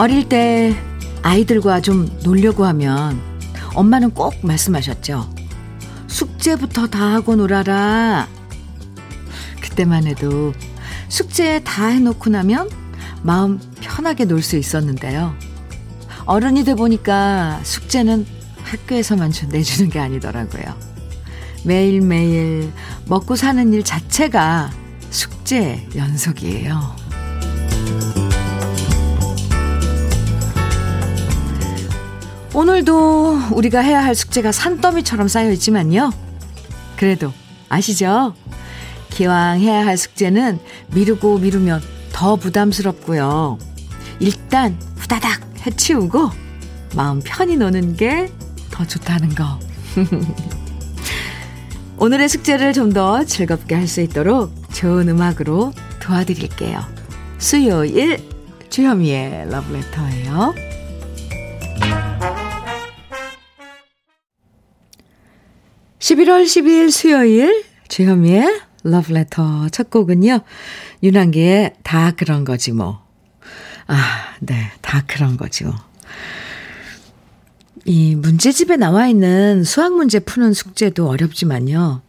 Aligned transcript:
어릴 0.00 0.26
때 0.30 0.74
아이들과 1.22 1.82
좀 1.82 2.08
놀려고 2.24 2.64
하면 2.64 3.20
엄마는 3.74 4.12
꼭 4.12 4.34
말씀하셨죠. 4.40 5.28
숙제부터 6.06 6.86
다 6.86 7.12
하고 7.12 7.36
놀아라. 7.36 8.26
그때만 9.60 10.06
해도 10.06 10.54
숙제 11.10 11.62
다 11.64 11.88
해놓고 11.88 12.30
나면 12.30 12.70
마음 13.22 13.60
편하게 13.82 14.24
놀 14.24 14.42
수 14.42 14.56
있었는데요. 14.56 15.34
어른이 16.24 16.64
돼 16.64 16.74
보니까 16.74 17.60
숙제는 17.62 18.24
학교에서만 18.62 19.32
내주는 19.50 19.90
게 19.90 20.00
아니더라고요. 20.00 20.64
매일매일 21.62 22.72
먹고 23.06 23.36
사는 23.36 23.70
일 23.70 23.84
자체가 23.84 24.70
숙제 25.10 25.86
연속이에요. 25.94 27.00
오늘도 32.52 33.38
우리가 33.52 33.80
해야 33.80 34.04
할 34.04 34.14
숙제가 34.14 34.52
산더미처럼 34.52 35.28
쌓여 35.28 35.50
있지만요. 35.52 36.12
그래도 36.96 37.32
아시죠? 37.68 38.34
기왕 39.10 39.60
해야 39.60 39.86
할 39.86 39.96
숙제는 39.96 40.58
미루고 40.88 41.38
미루면 41.38 41.80
더 42.12 42.36
부담스럽고요. 42.36 43.58
일단 44.18 44.76
후다닥 44.96 45.40
해치우고 45.66 46.30
마음 46.94 47.20
편히 47.24 47.56
노는 47.56 47.96
게 47.96 48.28
더 48.70 48.86
좋다는 48.86 49.34
거. 49.34 49.58
오늘의 51.98 52.28
숙제를 52.30 52.72
좀 52.72 52.92
더 52.94 53.24
즐겁게 53.24 53.74
할 53.74 53.86
수 53.86 54.00
있도록 54.00 54.52
좋은 54.72 55.08
음악으로 55.08 55.72
도와드릴게요. 56.00 56.80
수요일 57.38 58.18
주현미의 58.70 59.50
러브레터예요. 59.50 60.54
11월 66.00 66.44
12일 66.44 66.90
수요일 66.90 67.64
주현미의 67.88 68.62
러브레터 68.82 69.68
첫 69.68 69.90
곡은요. 69.90 70.40
윤한기의 71.02 71.74
다 71.82 72.12
그런 72.12 72.44
거지 72.44 72.72
뭐. 72.72 73.04
아, 73.86 74.34
네. 74.40 74.72
다 74.80 75.04
그런 75.06 75.36
거지 75.36 75.64
뭐. 75.64 75.74
이 77.84 78.14
문제집에 78.14 78.76
나와 78.76 79.08
있는 79.08 79.62
수학 79.62 79.92
문제 79.94 80.20
푸는 80.20 80.54
숙제도 80.54 81.06
어렵지만요. 81.06 82.00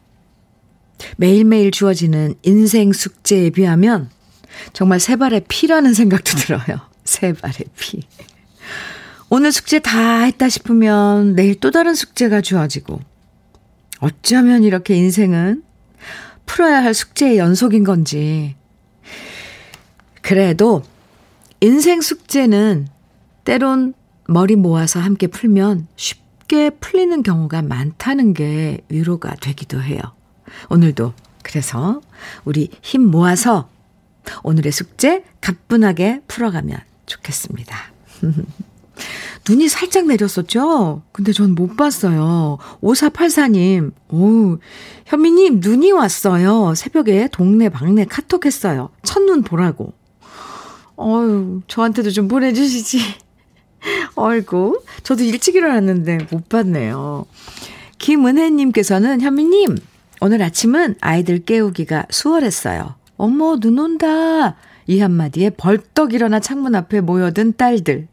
매일매일 1.18 1.72
주어지는 1.72 2.36
인생 2.44 2.94
숙제에 2.94 3.50
비하면 3.50 4.10
정말 4.72 5.02
세 5.02 5.18
발의 5.18 5.44
피라는 5.50 5.94
생각도 5.94 6.38
들어요. 6.38 6.80
세 7.04 7.34
발의 7.34 7.66
피. 7.78 8.04
오늘 9.30 9.52
숙제 9.52 9.80
다 9.80 10.22
했다 10.22 10.48
싶으면 10.48 11.36
내일 11.36 11.60
또 11.60 11.72
다른 11.72 11.94
숙제가 11.94 12.40
주어지고 12.40 13.11
어쩌면 14.02 14.64
이렇게 14.64 14.96
인생은 14.96 15.64
풀어야 16.46 16.84
할 16.84 16.94
숙제의 16.94 17.38
연속인 17.38 17.84
건지. 17.84 18.56
그래도 20.22 20.84
인생 21.62 22.02
숙제는 22.02 22.88
때론 23.46 23.94
머리 24.28 24.56
모아서 24.56 25.00
함께 25.00 25.28
풀면 25.28 25.88
쉽게 25.96 26.72
풀리는 26.72 27.22
경우가 27.24 27.62
많다는 27.62 28.34
게 28.34 28.82
위로가 28.90 29.36
되기도 29.36 29.82
해요. 29.82 30.00
오늘도 30.70 31.14
그래서 31.44 32.02
우리 32.44 32.70
힘 32.82 33.04
모아서 33.04 33.70
오늘의 34.44 34.72
숙제 34.72 35.24
가뿐하게 35.42 36.22
풀어가면 36.28 36.80
좋겠습니다. 37.06 37.78
눈이 39.50 39.70
살짝 39.70 40.06
내렸었죠? 40.08 41.02
근데 41.12 41.32
전 41.34 41.56
못 41.56 41.76
봤어요. 41.76 42.58
5484님, 42.82 43.92
오, 44.10 44.58
현미님, 45.06 45.60
눈이 45.62 45.92
왔어요. 45.92 46.74
새벽에 46.76 47.28
동네 47.32 47.70
방네 47.70 48.06
카톡 48.06 48.46
했어요. 48.46 48.90
첫눈 49.04 49.44
보라고. 49.44 49.94
어유 50.98 51.62
저한테도 51.68 52.12
좀 52.12 52.28
보내주시지. 52.28 53.00
어이구, 54.16 54.84
저도 55.04 55.24
일찍 55.24 55.56
일어났는데 55.56 56.28
못 56.30 56.48
봤네요. 56.50 57.26
김은혜님께서는 57.98 59.22
현미님, 59.22 59.78
오늘 60.22 60.42
아침은 60.44 60.96
아이들 61.02 61.40
깨우기가 61.44 62.06
수월했어요. 62.12 62.96
어머, 63.18 63.58
눈 63.60 63.80
온다. 63.80 64.56
이 64.88 65.00
한마디에 65.00 65.52
벌떡 65.52 66.14
일어나 66.14 66.40
창문 66.40 66.76
앞에 66.76 67.02
모여든 67.02 67.54
딸들. 67.58 68.08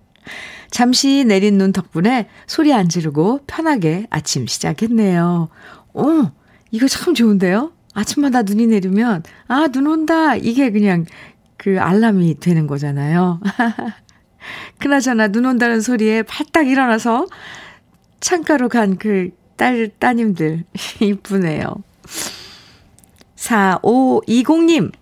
잠시 0.71 1.25
내린 1.25 1.59
눈 1.59 1.73
덕분에 1.73 2.29
소리 2.47 2.73
안 2.73 2.89
지르고 2.89 3.41
편하게 3.47 4.07
아침 4.11 4.47
시작했네요. 4.47 5.49
오, 5.95 6.31
이거 6.71 6.87
참 6.89 7.15
좋은데요? 7.15 7.73
아침마다 7.95 8.43
눈이 8.43 8.67
내리면, 8.67 9.23
아, 9.49 9.69
눈 9.69 9.87
온다. 9.87 10.37
이게 10.37 10.71
그냥 10.71 11.05
그 11.57 11.81
알람이 11.81 12.39
되는 12.41 12.67
거잖아요. 12.67 13.41
그나저나 14.79 15.29
눈 15.29 15.47
온다는 15.47 15.81
소리에 15.81 16.23
팔딱 16.23 16.69
일어나서 16.69 17.27
창가로 18.21 18.69
간 18.69 18.97
그 18.99 19.31
딸, 19.59 19.91
따님들. 19.99 20.65
이쁘네요. 21.03 21.65
4520님, 23.37 24.93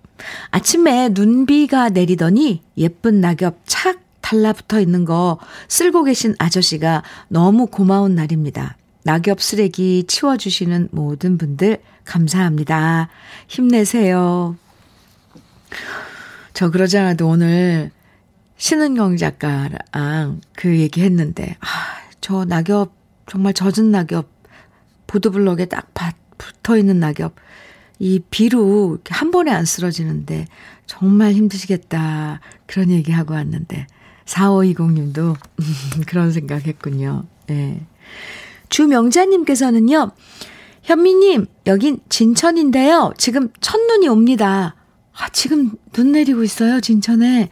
아침에 0.51 1.11
눈비가 1.13 1.91
내리더니 1.91 2.63
예쁜 2.79 3.21
낙엽 3.21 3.59
착 3.67 4.01
달라붙어 4.27 4.81
있는 4.81 5.05
거 5.05 5.39
쓸고 5.69 6.03
계신 6.03 6.35
아저씨가 6.41 7.05
너무 7.29 7.67
고마운 7.67 8.17
날입니다. 8.17 8.77
낙엽 9.05 9.41
쓰레기 9.41 10.03
치워주시는 10.09 10.89
모든 10.91 11.39
분들 11.39 11.79
감사합니다. 12.05 13.09
힘내세요. 13.47 14.57
저 16.55 16.71
그러지 16.71 16.99
않아도 16.99 17.29
오늘 17.29 17.93
신은경 18.57 19.17
작가랑 19.17 20.41
그 20.57 20.77
얘기 20.77 21.03
했는데, 21.03 21.57
아, 21.61 21.67
저 22.21 22.45
낙엽, 22.45 22.93
정말 23.27 23.55
젖은 23.55 23.93
낙엽, 23.93 24.29
보드블럭에 25.07 25.67
딱 25.67 25.93
붙어 26.37 26.77
있는 26.77 26.99
낙엽, 26.99 27.37
이 28.01 28.21
비로 28.31 28.99
한 29.09 29.31
번에 29.31 29.53
안 29.53 29.65
쓰러지는데, 29.65 30.47
정말 30.87 31.33
힘드시겠다. 31.33 32.41
그런 32.67 32.91
얘기 32.91 33.13
하고 33.13 33.35
왔는데, 33.35 33.87
4520님도 34.27 35.37
그런 36.07 36.33
생각 36.33 36.67
했군요. 36.67 37.25
예. 37.49 37.55
네. 37.55 37.87
주명자님께서는요, 38.69 40.11
현미님, 40.83 41.47
여긴 41.67 41.99
진천인데요. 42.09 43.13
지금 43.17 43.51
첫눈이 43.61 44.09
옵니다. 44.09 44.75
아, 45.17 45.29
지금 45.31 45.73
눈 45.93 46.13
내리고 46.13 46.43
있어요, 46.43 46.81
진천에. 46.81 47.49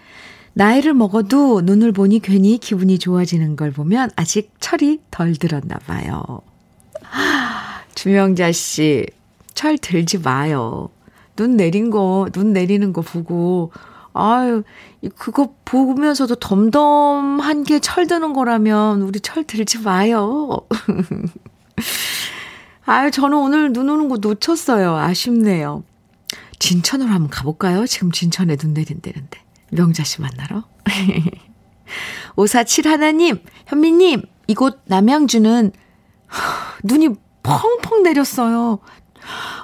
나이를 0.55 0.95
먹어도 0.95 1.63
눈을 1.63 1.93
보니 1.93 2.21
괜히 2.21 2.59
기분이 2.59 2.99
좋아지는 2.99 3.57
걸 3.57 3.73
보면 3.73 4.11
아직 4.15 4.53
철이 4.61 5.01
덜 5.11 5.35
들었나 5.35 5.79
봐요. 5.87 6.43
주명자 7.95 8.53
씨, 8.53 9.07
철 9.55 9.79
들지 9.79 10.19
마요. 10.19 10.91
눈 11.37 11.57
내린 11.57 11.91
거, 11.91 12.29
눈 12.33 12.53
내리는 12.53 12.93
거 12.93 13.01
보고 13.03 13.73
아유, 14.15 14.63
그거 15.17 15.55
보면서도 15.65 16.37
덤덤한 16.37 17.65
게 17.65 17.81
철드는 17.81 18.33
거라면 18.33 19.03
우리 19.03 19.21
철 19.21 19.45
들지 19.45 19.81
마요. 19.81 20.61
아유, 22.87 23.11
저는 23.11 23.37
오늘 23.37 23.73
눈 23.73 23.91
오는 23.91 24.09
거 24.09 24.19
놓쳤어요. 24.19 24.97
아쉽네요. 24.97 25.83
진천으로 26.61 27.11
한번 27.11 27.29
가볼까요? 27.29 27.87
지금 27.87 28.13
진천에 28.13 28.57
눈 28.57 28.73
내린다는데. 28.73 29.39
명자 29.73 30.05
씨 30.05 30.21
만나러. 30.21 30.63
547 32.37 32.91
하나님, 32.91 33.41
현미님, 33.67 34.23
이곳 34.47 34.81
남양주는 34.87 35.73
눈이 36.85 37.09
펑펑 37.43 38.05
내렸어요. 38.05 38.79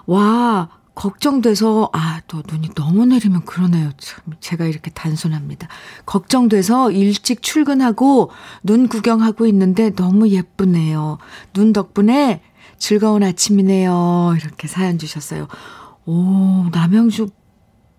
와, 0.07 0.69
걱정돼서, 1.01 1.89
아, 1.95 2.21
또 2.29 2.43
눈이 2.47 2.75
너무 2.75 3.07
내리면 3.07 3.47
그러네요. 3.47 3.91
참, 3.97 4.23
제가 4.39 4.67
이렇게 4.67 4.91
단순합니다. 4.91 5.67
걱정돼서 6.05 6.91
일찍 6.91 7.41
출근하고 7.41 8.31
눈 8.63 8.87
구경하고 8.87 9.47
있는데 9.47 9.95
너무 9.95 10.29
예쁘네요. 10.29 11.17
눈 11.55 11.73
덕분에 11.73 12.43
즐거운 12.77 13.23
아침이네요. 13.23 14.35
이렇게 14.39 14.69
사연 14.69 14.99
주셨어요. 14.99 15.49
오, 16.05 16.67
남양주, 16.71 17.29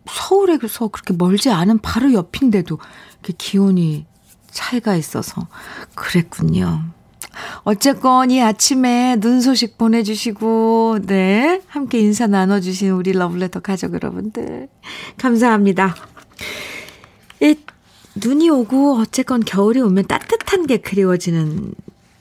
서울에서 0.07 0.89
그렇게 0.89 1.15
멀지 1.17 1.49
않은 1.49 1.79
바로 1.79 2.13
옆인데도 2.13 2.77
이렇게 3.13 3.33
기온이 3.35 4.05
차이가 4.51 4.95
있어서 4.95 5.47
그랬군요. 5.95 6.83
어쨌건 7.63 8.31
이 8.31 8.41
아침에 8.41 9.17
눈 9.19 9.41
소식 9.41 9.77
보내주시고, 9.77 10.99
네. 11.05 11.61
함께 11.67 11.99
인사 11.99 12.27
나눠주신 12.27 12.91
우리 12.91 13.11
러블레터 13.13 13.59
가족 13.59 13.93
여러분들. 13.93 14.67
감사합니다. 15.17 15.95
이 17.41 17.55
눈이 18.15 18.49
오고 18.49 18.97
어쨌건 18.99 19.41
겨울이 19.41 19.79
오면 19.81 20.07
따뜻한 20.07 20.67
게 20.67 20.77
그리워지는 20.77 21.73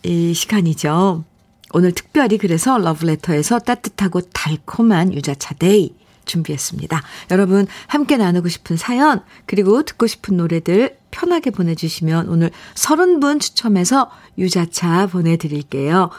이 0.05 0.35
시간이죠. 0.35 1.25
오늘 1.73 1.93
특별히 1.93 2.39
그래서 2.39 2.79
러브레터에서 2.79 3.61
따뜻하고 3.61 4.23
달콤한 4.23 5.15
유자차 5.15 5.55
day 5.55 5.95
준비했습니다. 6.31 7.03
여러분 7.31 7.67
함께 7.87 8.17
나누고 8.17 8.49
싶은 8.49 8.77
사연 8.77 9.23
그리고 9.47 9.83
듣고 9.83 10.07
싶은 10.07 10.37
노래들 10.37 10.99
편하게 11.11 11.51
보내주시면 11.51 12.29
오늘 12.29 12.51
30분 12.75 13.41
추첨해서 13.41 14.11
유자차 14.39 15.07
보내드릴게요. 15.07 16.11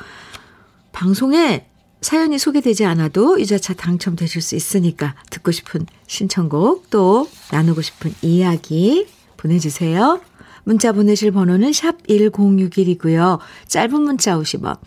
방송에 0.91 1.67
사연이 2.01 2.39
소개되지 2.39 2.83
않아도 2.85 3.39
유자차 3.39 3.73
당첨되실 3.73 4.41
수 4.41 4.55
있으니까 4.55 5.15
듣고 5.29 5.51
싶은 5.51 5.85
신청곡 6.07 6.89
또 6.89 7.29
나누고 7.51 7.81
싶은 7.81 8.13
이야기 8.21 9.07
보내주세요. 9.37 10.19
문자 10.63 10.91
보내실 10.91 11.31
번호는 11.31 11.73
샵 11.73 12.03
1061이고요. 12.07 13.39
짧은 13.67 14.01
문자 14.01 14.37
50원, 14.37 14.77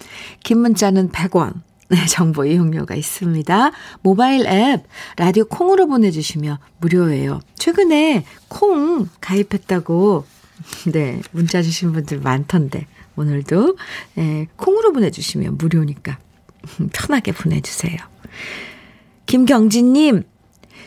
긴 0.42 0.60
문자는 0.60 1.10
100원. 1.10 1.62
네, 1.88 2.06
정보 2.06 2.44
이용료가 2.44 2.94
있습니다. 2.94 3.72
모바일 4.02 4.46
앱 4.46 4.84
라디오 5.16 5.44
콩으로 5.44 5.86
보내주시면 5.86 6.58
무료예요. 6.78 7.40
최근에 7.56 8.24
콩 8.48 9.08
가입했다고 9.20 10.24
네 10.92 11.20
문자 11.32 11.62
주신 11.62 11.92
분들 11.92 12.20
많던데 12.20 12.86
오늘도 13.16 13.76
네, 14.14 14.48
콩으로 14.56 14.92
보내주시면 14.92 15.58
무료니까 15.58 16.18
편하게 16.92 17.32
보내주세요. 17.32 17.96
김경진님 19.26 20.24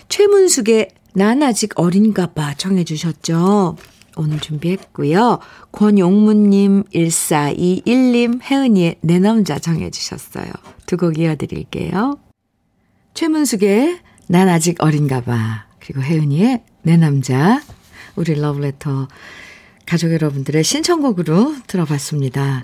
최문숙의 0.09 0.89
난 1.13 1.43
아직 1.43 1.79
어린가 1.79 2.33
봐 2.33 2.53
청해 2.53 2.83
주셨죠. 2.83 3.77
오늘 4.17 4.39
준비했고요. 4.39 5.39
권용무님, 5.71 6.83
1421님, 6.93 8.41
혜은이의 8.43 8.95
내 9.01 9.19
남자 9.19 9.59
정해주셨어요. 9.59 10.51
두 10.85 10.97
곡 10.97 11.17
이어드릴게요. 11.19 12.17
최문숙의 13.13 13.99
난 14.27 14.49
아직 14.49 14.81
어린가 14.81 15.21
봐. 15.21 15.65
그리고 15.79 16.01
혜은이의 16.01 16.63
내 16.83 16.97
남자. 16.97 17.61
우리 18.15 18.33
러브레터 18.35 19.07
가족 19.85 20.11
여러분들의 20.11 20.63
신청곡으로 20.63 21.55
들어봤습니다. 21.67 22.63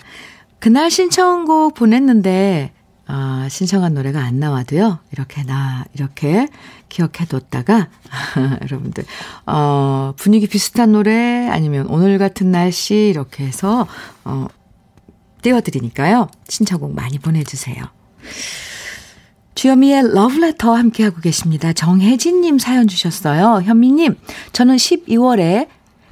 그날 0.59 0.89
신청곡 0.91 1.73
보냈는데 1.75 2.71
아, 3.15 3.48
신청한 3.48 3.94
노래가 3.94 4.21
안 4.21 4.39
나와도요. 4.39 4.98
이렇게 5.12 5.44
나 5.44 5.86
이렇게 5.94 6.48
기억해 6.89 7.25
뒀다가 7.30 7.89
여러분들 8.63 9.04
어, 9.45 10.15
분위기 10.18 10.48
비슷한 10.48 10.94
노래 10.94 11.48
아니면 11.48 11.86
오늘 11.86 12.18
같은 12.18 12.51
날씨 12.51 13.10
이렇게 13.10 13.45
해서 13.45 13.88
어 14.25 14.48
띄워 15.44 15.62
드리니까요. 15.62 16.27
신청곡 16.48 16.95
많이 16.95 17.19
보내 17.19 17.44
주세요. 17.44 17.83
주여미의 19.54 20.15
러브레터 20.15 20.74
함께하고 20.74 21.21
계십니다. 21.21 21.71
정혜진 21.71 22.42
님 22.42 22.57
사연 22.57 22.88
주셨어요. 22.88 23.62
현미 23.63 23.92
님, 23.92 24.18
저는 24.54 24.77
12월에 24.77 25.68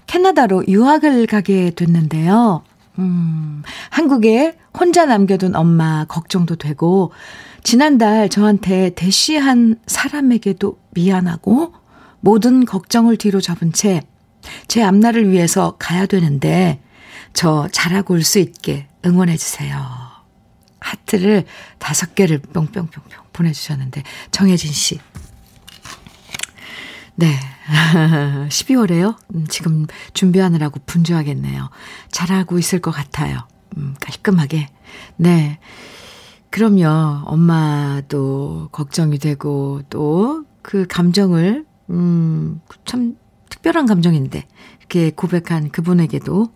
캐나다로 0.06 0.66
유학을 0.68 1.26
가게 1.26 1.72
됐는데요. 1.72 2.64
음, 3.00 3.64
한국에 3.90 4.58
혼자 4.78 5.06
남겨둔 5.06 5.56
엄마 5.56 6.06
걱정도 6.06 6.56
되고, 6.56 7.12
지난달 7.64 8.30
저한테 8.30 8.92
대시한 8.96 9.80
사람에게도 9.88 10.78
미안하고, 10.92 11.74
모든 12.20 12.66
걱정을 12.66 13.18
뒤로 13.18 13.42
접은 13.42 13.72
채, 13.74 14.02
제 14.68 14.84
앞날을 14.84 15.32
위해서 15.32 15.76
가야 15.80 16.06
되는데, 16.06 16.82
저 17.34 17.68
잘하고 17.72 18.14
올 18.16 18.24
수 18.24 18.40
있게 18.40 18.88
응원해주세요. 19.06 20.02
하트를 20.80 21.46
다섯 21.80 22.16
개를 22.16 22.40
뿅뿅뿅뿅 22.40 23.04
보내주셨는데, 23.34 24.04
정혜진 24.32 24.72
씨. 24.72 25.00
네. 27.16 27.34
12월에요? 28.50 29.18
음, 29.36 29.46
지금 29.48 29.86
준비하느라고 30.14 30.80
분주하겠네요. 30.86 31.70
잘하고 32.12 32.58
있을 32.60 32.80
것 32.80 32.92
같아요. 32.92 33.48
음, 33.78 33.96
깔끔하게. 34.00 34.70
네. 35.18 35.60
그럼요. 36.50 37.24
엄마도 37.26 38.70
걱정이 38.72 39.18
되고, 39.20 39.82
또 39.90 40.52
그 40.62 40.86
감정을, 40.88 41.66
음, 41.90 42.62
참 42.86 43.18
특별한 43.50 43.86
감정인데, 43.86 44.48
이렇게 44.80 45.12
고백한 45.12 45.70
그분에게도 45.72 46.54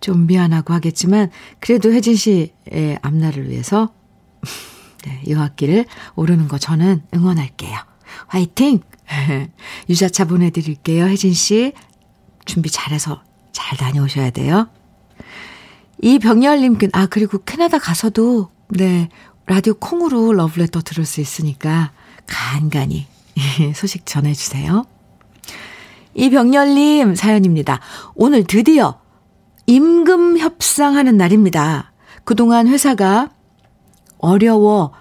좀 0.00 0.26
미안하고 0.26 0.74
하겠지만, 0.74 1.30
그래도 1.60 1.92
혜진 1.92 2.16
씨의 2.16 2.98
앞날을 3.02 3.48
위해서, 3.48 3.92
네, 5.04 5.22
유학길을 5.26 5.86
오르는 6.16 6.48
거 6.48 6.58
저는 6.58 7.02
응원할게요. 7.14 7.78
화이팅! 8.26 8.80
유자차 9.88 10.24
보내드릴게요. 10.24 11.06
혜진 11.06 11.32
씨. 11.32 11.72
준비 12.44 12.70
잘해서 12.70 13.22
잘 13.52 13.76
다녀오셔야 13.78 14.30
돼요. 14.30 14.68
이병열님, 16.02 16.78
아, 16.92 17.06
그리고 17.06 17.38
캐나다 17.44 17.78
가서도, 17.78 18.50
네, 18.68 19.08
라디오 19.46 19.74
콩으로 19.74 20.32
러브레터 20.32 20.82
들을 20.82 21.04
수 21.04 21.20
있으니까 21.20 21.92
간간히 22.26 23.06
소식 23.74 24.04
전해주세요. 24.04 24.84
이병열님 26.14 27.14
사연입니다. 27.14 27.80
오늘 28.14 28.44
드디어 28.44 29.00
임금 29.66 30.38
협상하는 30.38 31.16
날입니다. 31.16 31.92
그동안 32.24 32.66
회사가 32.66 33.30
어려워 34.18 34.92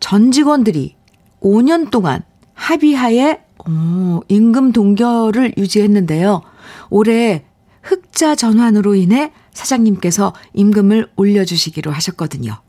전 0.00 0.32
직원들이 0.32 0.96
5년 1.40 1.90
동안 1.90 2.22
합의하에 2.58 3.40
오, 3.66 4.22
임금 4.28 4.72
동결을 4.72 5.54
유지했는데요. 5.56 6.42
올해 6.90 7.44
흑자 7.82 8.34
전환으로 8.34 8.94
인해 8.94 9.32
사장님께서 9.52 10.34
임금을 10.54 11.08
올려주시기로 11.16 11.90
하셨거든요. 11.90 12.60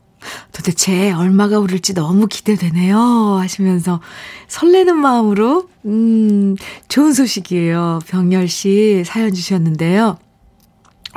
도대체 0.52 1.12
얼마가 1.12 1.58
오를지 1.58 1.94
너무 1.94 2.26
기대되네요. 2.26 2.98
하시면서 3.40 4.00
설레는 4.48 4.96
마음으로, 4.96 5.68
음, 5.86 6.56
좋은 6.88 7.12
소식이에요. 7.12 8.00
병열 8.06 8.48
씨 8.48 9.02
사연 9.06 9.32
주셨는데요. 9.32 10.18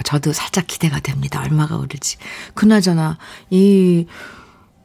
저도 0.03 0.31
살짝 0.33 0.67
기대가 0.67 0.99
됩니다. 0.99 1.41
얼마가 1.41 1.77
오를지. 1.77 2.17
그나저나, 2.53 3.17
이, 3.49 4.05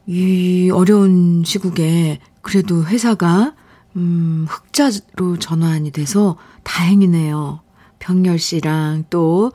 이 0.05 0.69
어려운 0.73 1.43
시국에 1.45 2.19
그래도 2.41 2.85
회사가, 2.85 3.53
음, 3.99 4.45
흑자로 4.49 5.37
전환이 5.39 5.91
돼서 5.91 6.37
다행이네요. 6.63 7.61
병열 7.99 8.39
씨랑 8.39 9.05
또, 9.09 9.51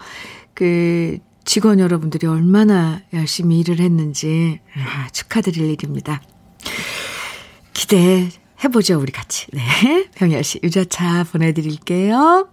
그, 0.53 1.19
직원 1.45 1.81
여러분들이 1.81 2.27
얼마나 2.27 3.01
열심히 3.13 3.61
일을 3.61 3.81
했는지 3.81 4.61
아, 4.77 5.09
축하드릴 5.11 5.71
일입니다. 5.71 6.23
기대해 7.73 8.31
보죠, 8.73 8.99
우리 8.99 9.13
같이. 9.13 9.47
네. 9.53 10.09
병열 10.15 10.45
씨, 10.45 10.61
유자차 10.63 11.25
보내 11.25 11.53
드릴게요. 11.53 12.49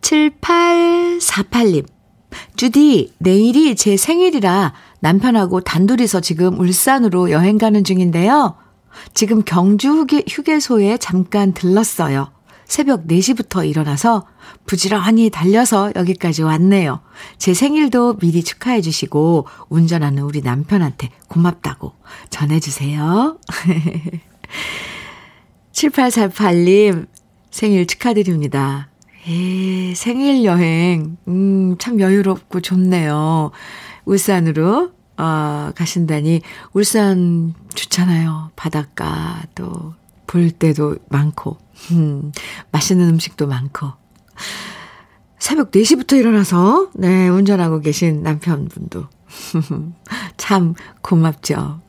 7848님. 0.00 1.86
주디, 2.56 3.14
내일이 3.18 3.76
제 3.76 3.96
생일이라 3.96 4.74
남편하고 5.00 5.60
단둘이서 5.60 6.20
지금 6.20 6.58
울산으로 6.58 7.30
여행 7.30 7.58
가는 7.58 7.84
중인데요. 7.84 8.56
지금 9.12 9.42
경주 9.44 10.06
휴게소에 10.28 10.98
잠깐 10.98 11.52
들렀어요. 11.52 12.32
새벽 12.66 13.06
4시부터 13.06 13.68
일어나서 13.68 14.26
부지런히 14.66 15.30
달려서 15.30 15.92
여기까지 15.96 16.42
왔네요. 16.42 17.00
제 17.38 17.54
생일도 17.54 18.16
미리 18.18 18.42
축하해 18.42 18.80
주시고 18.80 19.46
운전하는 19.68 20.22
우리 20.22 20.40
남편한테 20.40 21.10
고맙다고 21.28 21.92
전해 22.30 22.60
주세요. 22.60 23.38
7848님 25.72 27.06
생일 27.50 27.86
축하드립니다. 27.86 28.88
예, 29.28 29.94
생일 29.94 30.44
여행, 30.44 31.16
음, 31.28 31.76
참 31.78 31.98
여유롭고 31.98 32.60
좋네요. 32.60 33.52
울산으로, 34.04 34.92
어, 35.16 35.70
가신다니, 35.74 36.40
울산 36.72 37.54
좋잖아요. 37.74 38.50
바닷가, 38.56 39.42
또, 39.54 39.94
볼 40.26 40.50
때도 40.50 40.96
많고, 41.08 41.58
음, 41.92 42.32
맛있는 42.72 43.08
음식도 43.10 43.46
많고. 43.46 43.92
새벽 45.38 45.70
4시부터 45.70 46.18
일어나서, 46.18 46.90
네, 46.94 47.28
운전하고 47.28 47.80
계신 47.80 48.22
남편분도. 48.22 49.06
참 50.36 50.74
고맙죠. 51.02 51.80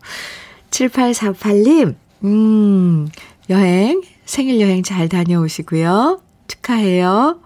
7848님, 0.70 1.96
음, 2.25 3.08
여행, 3.50 4.01
생일 4.25 4.60
여행 4.60 4.84
잘 4.84 5.08
다녀오시고요. 5.08 6.22
축하해요. 6.48 7.39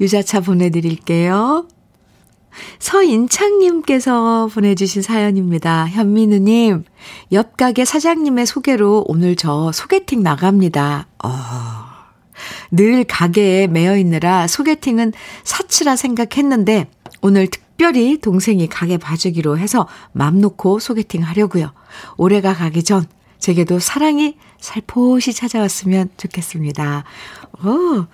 유자차 0.00 0.40
보내드릴게요. 0.40 1.66
서인창님께서 2.78 4.48
보내주신 4.52 5.02
사연입니다. 5.02 5.88
현민우님, 5.88 6.84
옆 7.32 7.56
가게 7.56 7.84
사장님의 7.84 8.46
소개로 8.46 9.04
오늘 9.08 9.36
저 9.36 9.72
소개팅 9.72 10.22
나갑니다. 10.22 11.06
어, 11.24 11.30
늘 12.70 13.04
가게에 13.04 13.66
매여 13.66 13.96
있느라 13.98 14.46
소개팅은 14.46 15.12
사치라 15.44 15.96
생각했는데 15.96 16.88
오늘 17.20 17.48
특별히 17.48 18.18
동생이 18.18 18.68
가게 18.68 18.98
봐주기로 18.98 19.58
해서 19.58 19.88
맘 20.12 20.40
놓고 20.40 20.78
소개팅 20.78 21.22
하려고요. 21.22 21.72
올해가 22.16 22.54
가기 22.54 22.82
전 22.82 23.06
제게도 23.38 23.78
사랑이 23.78 24.36
살포시 24.60 25.32
찾아왔으면 25.32 26.10
좋겠습니다. 26.16 27.04
오, 27.64 28.06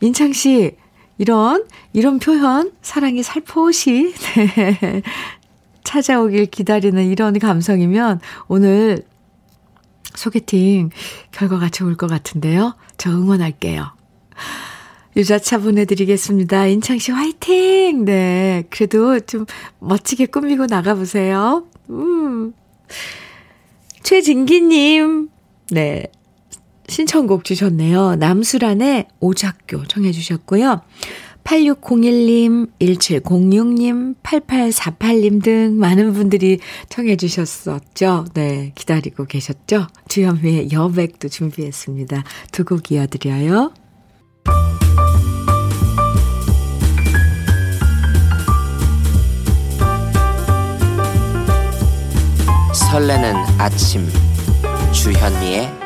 인창 0.00 0.32
씨, 0.32 0.76
이런, 1.18 1.64
이런 1.92 2.18
표현, 2.18 2.72
사랑이 2.82 3.22
살포시, 3.22 4.12
네. 4.34 5.02
찾아오길 5.84 6.46
기다리는 6.46 7.04
이런 7.06 7.38
감성이면 7.38 8.20
오늘 8.48 9.04
소개팅 10.14 10.90
결과가 11.30 11.68
좋을 11.68 11.96
것 11.96 12.08
같은데요. 12.08 12.74
저 12.98 13.10
응원할게요. 13.10 13.92
유자차 15.16 15.58
보내드리겠습니다. 15.58 16.66
인창씨 16.66 17.12
화이팅! 17.12 18.04
네. 18.04 18.64
그래도 18.68 19.18
좀 19.20 19.46
멋지게 19.78 20.26
꾸미고 20.26 20.66
나가보세요. 20.66 21.66
음. 21.88 22.52
최진기님, 24.02 25.30
네. 25.70 26.06
신청곡 26.88 27.44
주셨네요. 27.44 28.16
남수란의 28.16 29.08
오작교 29.20 29.86
청해 29.86 30.12
주셨고요. 30.12 30.82
8601님, 31.44 32.70
1706님, 32.80 34.16
8848님 34.22 35.42
등 35.44 35.78
많은 35.78 36.12
분들이 36.12 36.58
청해 36.88 37.16
주셨었죠. 37.16 38.24
네, 38.34 38.72
기다리고 38.74 39.26
계셨죠? 39.26 39.86
주현미의 40.08 40.72
여백도 40.72 41.28
준비했습니다. 41.28 42.24
두 42.50 42.64
곡 42.64 42.90
이어드려요. 42.90 43.72
설레는 52.90 53.34
아침 53.58 54.06
주현미의 54.92 55.85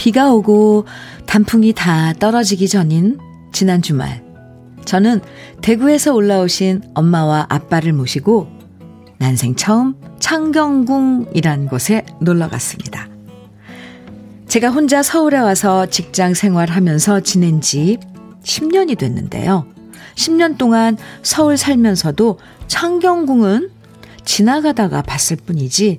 비가 0.00 0.32
오고 0.32 0.86
단풍이 1.26 1.74
다 1.74 2.14
떨어지기 2.14 2.68
전인 2.68 3.18
지난 3.52 3.82
주말, 3.82 4.24
저는 4.86 5.20
대구에서 5.60 6.14
올라오신 6.14 6.80
엄마와 6.94 7.44
아빠를 7.50 7.92
모시고 7.92 8.48
난생 9.18 9.56
처음 9.56 9.94
창경궁이란 10.18 11.66
곳에 11.66 12.06
놀러 12.18 12.48
갔습니다. 12.48 13.10
제가 14.48 14.70
혼자 14.70 15.02
서울에 15.02 15.38
와서 15.38 15.84
직장 15.84 16.32
생활하면서 16.32 17.20
지낸 17.20 17.60
지 17.60 17.98
10년이 18.42 18.96
됐는데요. 18.96 19.66
10년 20.14 20.56
동안 20.56 20.96
서울 21.22 21.58
살면서도 21.58 22.38
창경궁은 22.68 23.70
지나가다가 24.24 25.02
봤을 25.02 25.36
뿐이지 25.36 25.98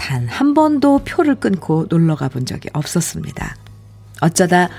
단 0.00 0.26
한 0.28 0.54
번도 0.54 1.00
표를 1.04 1.34
끊고 1.34 1.86
놀러 1.90 2.16
가본 2.16 2.46
적이 2.46 2.70
없었습니다. 2.72 3.56
어쩌다 4.22 4.70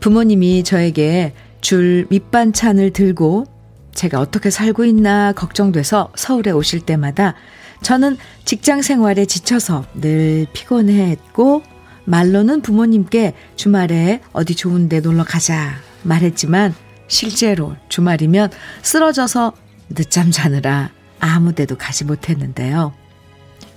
부모님이 0.00 0.62
저에게 0.62 1.34
줄 1.60 2.06
밑반찬을 2.10 2.92
들고 2.92 3.46
제가 3.94 4.20
어떻게 4.20 4.50
살고 4.50 4.84
있나 4.84 5.32
걱정돼서 5.32 6.12
서울에 6.14 6.50
오실 6.50 6.80
때마다 6.80 7.34
저는 7.82 8.16
직장 8.44 8.82
생활에 8.82 9.24
지쳐서 9.24 9.84
늘 9.94 10.46
피곤해했고 10.52 11.62
말로는 12.04 12.62
부모님께 12.62 13.34
주말에 13.56 14.20
어디 14.32 14.54
좋은데 14.54 15.00
놀러 15.00 15.24
가자 15.24 15.76
말했지만 16.02 16.74
실제로 17.08 17.74
주말이면 17.88 18.50
쓰러져서 18.82 19.54
늦잠 19.94 20.30
자느라 20.30 20.90
아무 21.18 21.54
데도 21.54 21.76
가지 21.76 22.04
못했는데요. 22.04 22.92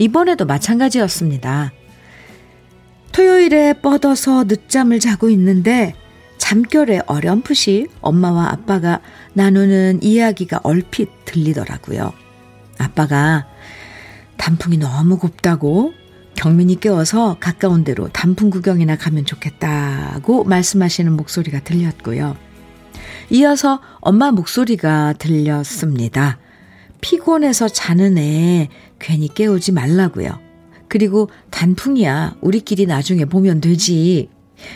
이번에도 0.02 0.48
마찬가지였습니다. 0.48 1.72
토요일에 3.12 3.74
뻗어서 3.74 4.46
늦잠을 4.46 5.00
자고 5.00 5.30
있는데 5.30 5.94
잠결에 6.40 7.02
어렴풋이 7.06 7.86
엄마와 8.02 8.50
아빠가 8.52 9.00
나누는 9.34 10.00
이야기가 10.02 10.62
얼핏 10.64 11.10
들리더라고요. 11.26 12.14
아빠가 12.80 13.46
단풍이 14.38 14.78
너무 14.78 15.20
곱다고 15.20 15.94
경민이 16.34 16.80
깨워서 16.80 17.38
가까운 17.40 17.84
데로 17.84 18.08
단풍 18.08 18.50
구경이나 18.50 18.96
가면 18.96 19.26
좋겠다고 19.26 20.46
말씀하시는 20.46 21.14
목소리가 21.14 21.60
들렸고요. 21.60 22.36
이어서 23.30 23.82
엄마 24.00 24.32
목소리가 24.32 25.14
들렸습니다. 25.20 26.40
피곤해서 27.02 27.68
자는 27.68 28.18
애 28.18 28.70
괜히 29.00 29.28
깨우지 29.28 29.72
말라고요. 29.72 30.40
그리고 30.88 31.30
단풍이야. 31.50 32.38
우리끼리 32.42 32.86
나중에 32.86 33.26
보면 33.26 33.62
되지. 33.62 34.30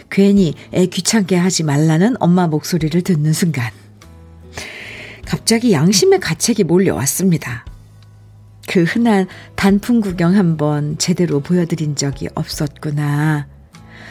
괜히 0.09 0.55
애 0.73 0.87
귀찮게 0.87 1.35
하지 1.35 1.63
말라는 1.63 2.15
엄마 2.19 2.47
목소리를 2.47 2.99
듣는 3.01 3.33
순간. 3.33 3.71
갑자기 5.25 5.71
양심의 5.73 6.19
가책이 6.19 6.63
몰려왔습니다. 6.63 7.65
그 8.67 8.83
흔한 8.83 9.27
단풍 9.55 10.01
구경 10.01 10.35
한번 10.35 10.97
제대로 10.97 11.39
보여드린 11.39 11.95
적이 11.95 12.29
없었구나. 12.33 13.47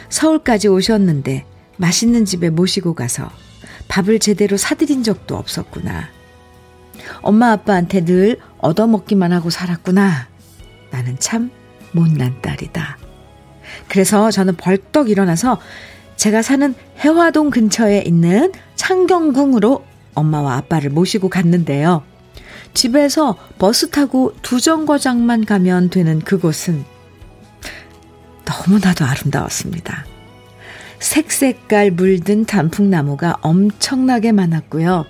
서울까지 0.09 0.67
오셨는데 0.67 1.45
맛있는 1.77 2.25
집에 2.25 2.49
모시고 2.49 2.93
가서 2.93 3.29
밥을 3.87 4.19
제대로 4.19 4.57
사드린 4.57 5.03
적도 5.03 5.35
없었구나. 5.35 6.14
엄마 7.21 7.51
아빠한테 7.51 8.05
늘 8.05 8.37
얻어먹기만 8.59 9.31
하고 9.31 9.49
살았구나. 9.49 10.27
나는 10.91 11.17
참 11.19 11.51
못난 11.91 12.41
딸이다. 12.41 12.97
그래서 13.87 14.31
저는 14.31 14.55
벌떡 14.55 15.09
일어나서 15.09 15.59
제가 16.15 16.41
사는 16.41 16.73
해화동 16.99 17.49
근처에 17.49 18.03
있는 18.05 18.51
창경궁으로 18.75 19.83
엄마와 20.13 20.55
아빠를 20.55 20.89
모시고 20.89 21.29
갔는데요. 21.29 22.03
집에서 22.73 23.37
버스 23.57 23.89
타고 23.89 24.33
두 24.41 24.59
정거장만 24.59 25.45
가면 25.45 25.89
되는 25.89 26.19
그곳은 26.19 26.83
너무나도 28.45 29.05
아름다웠습니다. 29.05 30.05
색색깔 30.99 31.91
물든 31.91 32.45
단풍나무가 32.45 33.37
엄청나게 33.41 34.31
많았고요. 34.31 35.05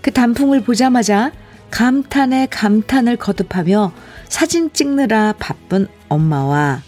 그 0.00 0.12
단풍을 0.12 0.62
보자마자 0.62 1.32
감탄에 1.70 2.46
감탄을 2.50 3.16
거듭하며 3.16 3.92
사진 4.28 4.72
찍느라 4.72 5.34
바쁜 5.38 5.88
엄마와 6.08 6.82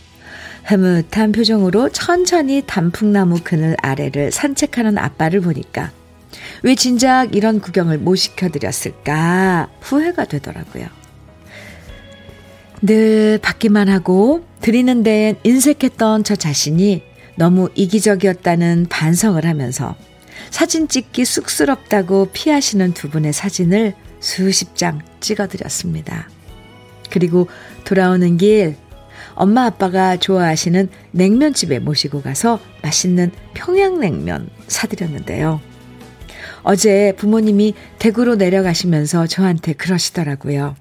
흐뭇한 0.65 1.33
표정으로 1.33 1.91
천천히 1.91 2.63
단풍나무 2.67 3.39
그늘 3.43 3.77
아래를 3.83 4.33
산책하는 4.33 4.99
아빠를 4.99 5.41
보니까 5.41 5.93
왜 6.63 6.75
진작 6.75 7.35
이런 7.35 7.61
구경을 7.61 7.99
못 7.99 8.17
시켜드렸을까 8.17 9.69
후회가 9.81 10.25
되더라고요. 10.25 10.87
늘 12.83 13.39
받기만 13.43 13.89
하고 13.89 14.45
드리는 14.61 15.03
데엔 15.03 15.37
인색했던 15.45 16.25
저 16.25 16.37
자신이 16.37 17.03
너무 17.37 17.69
이기적이었다는 17.75 18.87
반성을 18.89 19.45
하면서 19.45 19.97
사진 20.57 20.89
찍기 20.89 21.27
쑥스럽다고 21.27 22.31
피하시는 22.33 22.95
두 22.95 23.11
분의 23.11 23.35
사진을 23.35 23.93
수십 24.21 24.75
장 24.75 25.03
찍어드렸습니다. 25.21 26.31
그리고 27.11 27.47
돌아오는 27.85 28.39
길 28.39 28.75
엄마 29.35 29.67
아빠가 29.67 30.17
좋아하시는 30.17 30.89
냉면집에 31.11 31.79
모시고 31.79 32.23
가서 32.23 32.59
맛있는 32.81 33.33
평양냉면 33.53 34.49
사드렸는데요. 34.67 35.61
어제 36.63 37.13
부모님이 37.19 37.75
대구로 37.99 38.37
내려가시면서 38.37 39.27
저한테 39.27 39.75
그러시더라고요. 39.75 40.75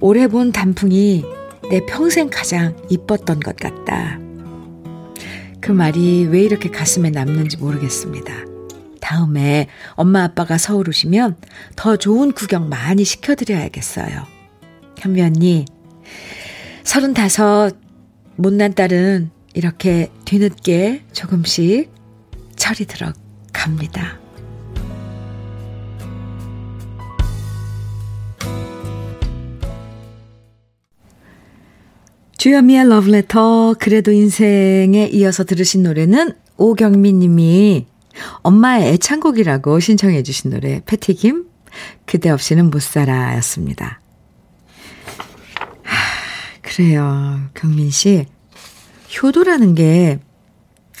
올해 0.00 0.26
본 0.26 0.50
단풍이 0.50 1.24
내 1.70 1.86
평생 1.86 2.30
가장 2.30 2.76
이뻤던 2.90 3.38
것 3.38 3.54
같다. 3.54 4.18
그 5.60 5.70
말이 5.70 6.24
왜 6.24 6.42
이렇게 6.42 6.68
가슴에 6.68 7.10
남는지 7.10 7.58
모르겠습니다. 7.58 8.55
다음에 9.00 9.68
엄마 9.92 10.24
아빠가 10.24 10.58
서울 10.58 10.88
오시면 10.88 11.36
더 11.76 11.96
좋은 11.96 12.32
구경 12.32 12.68
많이 12.68 13.04
시켜드려야겠어요. 13.04 14.24
현미 14.98 15.22
언니, 15.22 15.64
서른다섯 16.84 17.76
못난 18.36 18.74
딸은 18.74 19.30
이렇게 19.54 20.10
뒤늦게 20.24 21.04
조금씩 21.12 21.90
철이 22.56 22.86
들어갑니다. 22.86 24.20
주현미의 32.38 32.88
러브레터 32.88 33.74
그래도 33.80 34.12
인생에 34.12 35.08
이어서 35.12 35.42
들으신 35.42 35.82
노래는 35.82 36.32
오경민 36.56 37.18
님이 37.18 37.86
엄마의 38.42 38.92
애창곡이라고 38.94 39.80
신청해 39.80 40.22
주신 40.22 40.50
노래 40.50 40.80
패티김 40.86 41.46
그대 42.06 42.30
없이는 42.30 42.70
못 42.70 42.82
살아 42.82 43.36
였습니다. 43.36 44.00
하, 45.82 46.60
그래요. 46.62 47.40
경민 47.54 47.90
씨. 47.90 48.26
효도라는 49.22 49.74
게 49.74 50.18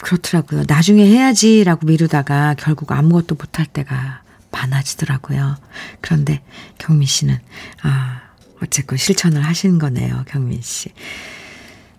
그렇더라고요. 0.02 0.64
나중에 0.66 1.06
해야지라고 1.06 1.86
미루다가 1.86 2.54
결국 2.58 2.92
아무것도 2.92 3.34
못할 3.34 3.66
때가 3.66 4.22
많아지더라고요. 4.50 5.56
그런데 6.00 6.42
경민 6.78 7.06
씨는 7.06 7.38
아, 7.82 8.20
어쨌건 8.62 8.98
실천을 8.98 9.42
하신 9.42 9.78
거네요. 9.78 10.24
경민 10.28 10.60
씨. 10.62 10.90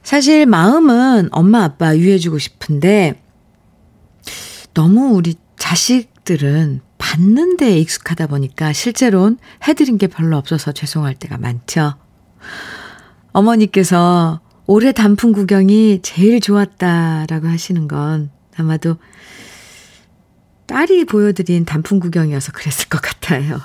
사실 0.04 0.46
마음은 0.46 1.30
엄마 1.32 1.64
아빠 1.64 1.96
유해주고 1.98 2.40
싶은데 2.40 3.22
너무 4.78 5.16
우리 5.16 5.34
자식들은 5.56 6.82
받는 7.00 7.58
데 7.58 7.80
익숙하다 7.80 8.28
보니까 8.28 8.74
실제로는 8.74 9.40
해드린 9.68 9.98
게 9.98 10.06
별로 10.06 10.38
없어서 10.38 10.72
죄송할 10.72 11.16
때가 11.16 11.40
많죠. 11.40 11.96
어머니께서 13.32 14.40
올해 14.68 14.92
단풍 14.92 15.32
구경이 15.32 16.02
제일 16.04 16.40
좋았다라고 16.40 17.48
하시는 17.48 17.88
건 17.88 18.30
아마도 18.56 18.98
딸이 20.68 21.06
보여드린 21.06 21.66
단풍 21.66 22.00
구경이어서 22.00 22.52
그랬을 22.52 22.88
것 22.88 23.02
같아요. 23.02 23.60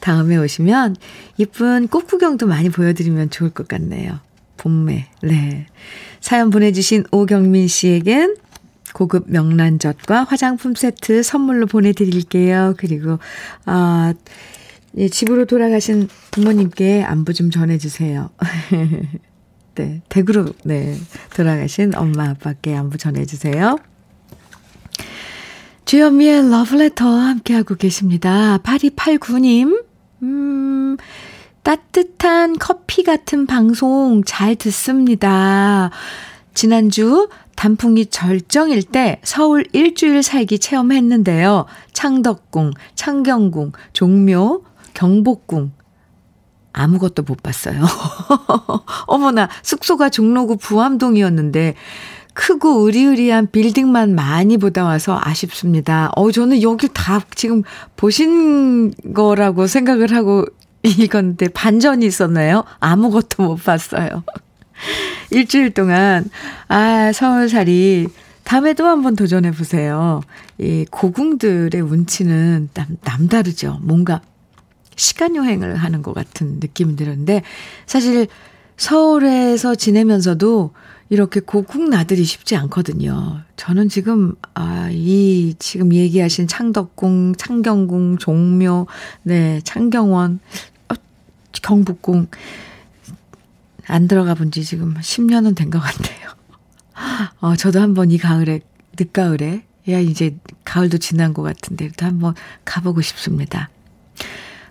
다음에 0.00 0.36
오시면 0.36 0.96
이쁜 1.36 1.86
꽃 1.86 2.08
구경도 2.08 2.48
많이 2.48 2.70
보여드리면 2.70 3.30
좋을 3.30 3.50
것 3.50 3.68
같네요. 3.68 4.18
봄매. 4.56 5.08
네. 5.22 5.68
사연 6.20 6.50
보내주신 6.50 7.04
오경민 7.12 7.68
씨에겐 7.68 8.41
고급 8.92 9.30
명란젓과 9.30 10.24
화장품 10.24 10.74
세트 10.74 11.22
선물로 11.22 11.66
보내드릴게요. 11.66 12.74
그리고, 12.76 13.18
아, 13.66 14.14
예, 14.96 15.08
집으로 15.08 15.46
돌아가신 15.46 16.08
부모님께 16.30 17.02
안부 17.02 17.32
좀 17.32 17.50
전해주세요. 17.50 18.30
네, 19.74 20.02
댁으로, 20.08 20.46
네, 20.64 20.96
돌아가신 21.34 21.94
엄마, 21.94 22.28
아빠께 22.30 22.74
안부 22.74 22.98
전해주세요. 22.98 23.78
주현미의 25.86 26.50
러브레터 26.50 27.06
함께하고 27.06 27.74
계십니다. 27.74 28.58
8289님, 28.58 29.84
음, 30.22 30.96
따뜻한 31.62 32.58
커피 32.58 33.02
같은 33.02 33.46
방송 33.46 34.22
잘 34.24 34.56
듣습니다. 34.56 35.90
지난주 36.54 37.28
단풍이 37.62 38.06
절정일 38.06 38.82
때 38.82 39.20
서울 39.22 39.64
일주일 39.72 40.24
살기 40.24 40.58
체험했는데요. 40.58 41.66
창덕궁, 41.92 42.72
창경궁, 42.96 43.70
종묘, 43.92 44.64
경복궁. 44.94 45.70
아무것도 46.72 47.22
못 47.22 47.40
봤어요. 47.40 47.84
어머나, 49.06 49.48
숙소가 49.62 50.08
종로구 50.08 50.56
부암동이었는데, 50.56 51.76
크고 52.34 52.84
으리으리한 52.84 53.52
빌딩만 53.52 54.16
많이 54.16 54.56
보다 54.56 54.82
와서 54.82 55.20
아쉽습니다. 55.22 56.10
어, 56.16 56.32
저는 56.32 56.62
여기 56.62 56.88
다 56.92 57.20
지금 57.36 57.62
보신 57.94 58.92
거라고 59.14 59.68
생각을 59.68 60.12
하고 60.12 60.46
읽었는데 60.82 61.50
반전이 61.50 62.04
있었나요? 62.06 62.64
아무것도 62.80 63.44
못 63.44 63.62
봤어요. 63.62 64.24
일주일 65.30 65.70
동안, 65.70 66.28
아, 66.68 67.12
서울살이 67.12 68.08
다음에 68.44 68.74
또 68.74 68.86
한번 68.86 69.16
도전해 69.16 69.50
보세요. 69.50 70.20
이 70.58 70.84
고궁들의 70.90 71.80
운치는 71.80 72.70
남, 72.74 72.96
남다르죠. 73.04 73.78
뭔가 73.82 74.20
시간 74.96 75.36
여행을 75.36 75.76
하는 75.76 76.02
것 76.02 76.12
같은 76.12 76.58
느낌이 76.60 76.96
들었는데, 76.96 77.42
사실 77.86 78.26
서울에서 78.76 79.74
지내면서도 79.74 80.72
이렇게 81.08 81.40
고궁 81.40 81.90
나들이 81.90 82.24
쉽지 82.24 82.56
않거든요. 82.56 83.42
저는 83.56 83.88
지금, 83.90 84.34
아, 84.54 84.88
이, 84.90 85.54
지금 85.58 85.92
얘기하신 85.92 86.48
창덕궁, 86.48 87.34
창경궁, 87.36 88.16
종묘, 88.16 88.86
네, 89.22 89.60
창경원, 89.62 90.40
어, 90.88 90.94
경북궁, 91.52 92.28
안 93.92 94.08
들어가 94.08 94.34
본 94.34 94.50
지 94.50 94.64
지금 94.64 94.94
10년은 94.94 95.54
된 95.56 95.70
것 95.70 95.78
같아요. 95.80 96.32
어, 97.40 97.56
저도 97.56 97.80
한번 97.80 98.10
이 98.10 98.18
가을에, 98.18 98.60
늦가을에, 98.98 99.64
야, 99.90 99.98
이제 99.98 100.36
가을도 100.64 100.98
지난 100.98 101.34
것 101.34 101.42
같은데, 101.42 101.90
또 101.96 102.06
한번 102.06 102.34
가보고 102.64 103.00
싶습니다. 103.02 103.68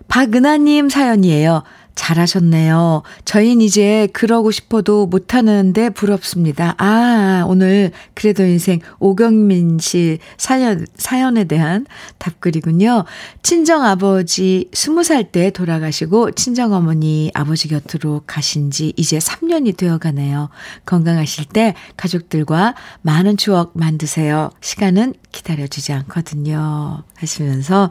박은하님 0.08 0.88
사연이에요. 0.88 1.62
잘하셨네요. 1.94 3.02
저희는 3.24 3.62
이제 3.62 4.08
그러고 4.12 4.50
싶어도 4.50 5.06
못하는데 5.06 5.90
부럽습니다. 5.90 6.74
아, 6.78 7.44
오늘 7.46 7.92
그래도 8.14 8.44
인생 8.44 8.80
오경민 8.98 9.78
씨 9.78 10.18
사연, 10.36 10.86
사연에 10.96 11.44
대한 11.44 11.86
답글이군요. 12.18 13.04
친정 13.42 13.84
아버지 13.84 14.68
20살 14.72 15.32
때 15.32 15.50
돌아가시고 15.50 16.32
친정 16.32 16.72
어머니 16.72 17.30
아버지 17.34 17.68
곁으로 17.68 18.22
가신 18.26 18.70
지 18.70 18.92
이제 18.96 19.18
3년이 19.18 19.76
되어 19.76 19.98
가네요. 19.98 20.48
건강하실 20.86 21.46
때 21.46 21.74
가족들과 21.96 22.74
많은 23.02 23.36
추억 23.36 23.72
만드세요. 23.74 24.50
시간은 24.60 25.14
기다려주지 25.32 25.92
않거든요. 25.92 27.02
하시면서 27.16 27.90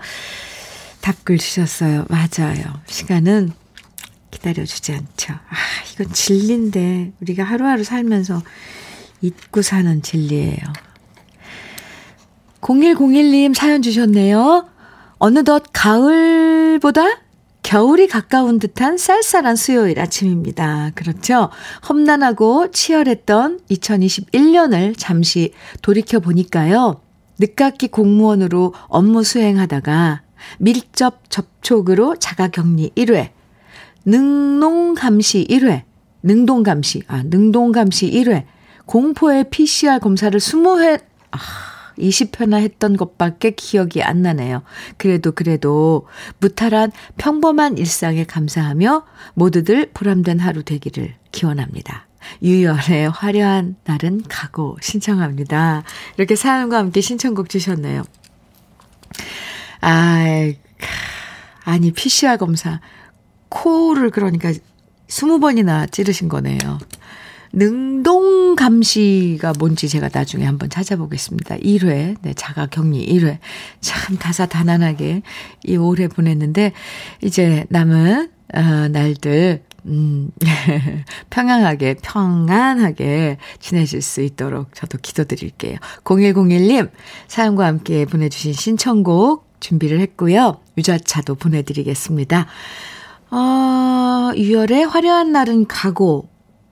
답글 1.01 1.37
주셨어요. 1.37 2.05
맞아요. 2.09 2.63
시간은 2.85 3.53
기다려주지 4.31 4.93
않죠. 4.93 5.33
아, 5.33 5.55
이건 5.93 6.11
진리인데, 6.13 7.13
우리가 7.21 7.43
하루하루 7.43 7.83
살면서 7.83 8.41
잊고 9.21 9.61
사는 9.61 10.01
진리예요. 10.01 10.57
0101님 12.61 13.53
사연 13.53 13.81
주셨네요. 13.81 14.67
어느덧 15.17 15.63
가을보다 15.73 17.21
겨울이 17.63 18.07
가까운 18.07 18.59
듯한 18.59 18.97
쌀쌀한 18.97 19.55
수요일 19.55 19.99
아침입니다. 19.99 20.91
그렇죠? 20.95 21.49
험난하고 21.87 22.71
치열했던 22.71 23.61
2021년을 23.69 24.95
잠시 24.97 25.53
돌이켜 25.81 26.19
보니까요. 26.19 27.01
늦깎이 27.39 27.89
공무원으로 27.89 28.73
업무 28.87 29.23
수행하다가 29.23 30.23
밀접 30.57 31.29
접촉으로 31.29 32.15
자가격리 32.17 32.91
1회, 32.95 33.29
능농감시 34.05 35.47
1회, 35.49 35.83
능동감시, 36.23 37.03
아, 37.07 37.23
능동감시 37.23 38.11
1회, 38.11 38.45
공포의 38.85 39.49
PCR 39.49 39.99
검사를 39.99 40.37
20회, 40.39 41.01
아, 41.31 41.37
20회나 41.97 42.55
했던 42.55 42.97
것밖에 42.97 43.51
기억이 43.51 44.01
안 44.01 44.21
나네요. 44.21 44.63
그래도 44.97 45.31
그래도 45.31 46.07
무탈한 46.39 46.91
평범한 47.17 47.77
일상에 47.77 48.23
감사하며 48.23 49.05
모두들 49.35 49.91
보람된 49.93 50.39
하루 50.39 50.63
되기를 50.63 51.15
기원합니다. 51.31 52.07
유열의 52.41 53.09
화려한 53.09 53.75
날은 53.83 54.23
가고 54.27 54.77
신청합니다. 54.81 55.83
이렇게 56.17 56.35
사연과 56.35 56.77
함께 56.77 57.01
신청곡 57.01 57.49
주셨네요. 57.49 58.03
아, 59.81 60.53
아니, 61.63 61.91
PCR 61.91 62.37
검사. 62.37 62.79
코를 63.51 64.09
그러니까 64.09 64.51
스무 65.07 65.39
번이나 65.39 65.85
찌르신 65.85 66.27
거네요. 66.27 66.57
능동 67.53 68.41
평감시가 68.51 69.53
뭔지 69.59 69.87
제가 69.87 70.09
나중에 70.11 70.45
한번 70.45 70.69
찾아보겠습니다. 70.69 71.57
1회, 71.57 72.17
네, 72.21 72.33
자가 72.33 72.67
격리 72.67 73.07
1회. 73.07 73.37
참 73.79 74.17
다사다난하게 74.17 75.21
이 75.63 75.77
올해 75.77 76.07
보냈는데, 76.07 76.73
이제 77.23 77.65
남은, 77.69 78.29
어, 78.53 78.61
날들, 78.89 79.63
음, 79.85 80.29
평안하게, 81.29 81.95
평안하게 82.01 83.37
지내실 83.59 84.01
수 84.01 84.21
있도록 84.21 84.75
저도 84.75 84.97
기도드릴게요. 85.01 85.77
0101님, 86.03 86.91
사연과 87.27 87.65
함께 87.65 88.05
보내주신 88.05 88.53
신청곡 88.53 89.49
준비를 89.59 89.99
했고요. 90.01 90.57
유자차도 90.77 91.35
보내드리겠습니다. 91.35 92.47
어, 93.31 94.31
6월의 94.35 94.87
화려한 94.87 95.31
날은 95.31 95.67
가고, 95.67 96.27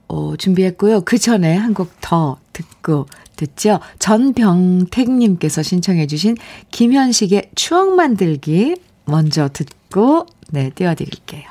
어, 0.08 0.36
준비했고요. 0.36 1.02
그 1.02 1.18
전에 1.18 1.56
한 1.56 1.72
곡 1.74 1.90
더 2.00 2.38
듣고, 2.52 3.06
듣죠? 3.36 3.80
전병택님께서 3.98 5.62
신청해 5.62 6.06
주신 6.06 6.36
김현식의 6.70 7.50
추억 7.54 7.94
만들기 7.94 8.76
먼저 9.06 9.48
듣고, 9.48 10.26
네, 10.50 10.70
띄워드릴게요. 10.74 11.44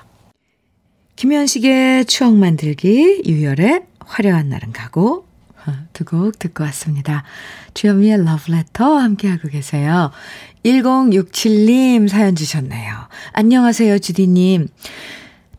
김현식의 1.16 2.06
추억 2.06 2.36
만들기, 2.36 3.24
유열의 3.26 3.86
화려한 4.00 4.50
날은 4.50 4.72
가고, 4.72 5.26
어, 5.26 5.29
두 5.94 6.06
곡 6.06 6.40
듣고 6.40 6.64
왔습니다. 6.66 7.24
주현미의 7.74 8.24
러브레터 8.26 8.98
함께하고 8.98 9.48
계세요. 9.50 10.12
1067님 10.66 12.08
사연 12.08 12.36
주셨네요. 12.36 12.94
안녕하세요, 13.34 14.00
주디님. 14.00 14.68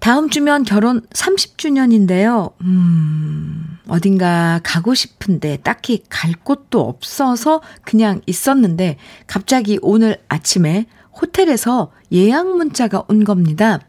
다음 0.01 0.31
주면 0.31 0.63
결혼 0.65 1.03
30주년인데요. 1.11 2.53
음, 2.63 3.79
어딘가 3.87 4.61
가고 4.63 4.95
싶은데 4.95 5.59
딱히 5.59 6.03
갈 6.09 6.33
곳도 6.33 6.81
없어서 6.81 7.61
그냥 7.85 8.23
있었는데 8.27 8.97
갑자기 9.27 9.79
오늘 9.83 10.17
아침에 10.29 10.87
호텔에서 11.21 11.93
예약 12.13 12.57
문자가 12.57 13.05
온 13.09 13.25
겁니다. 13.25 13.81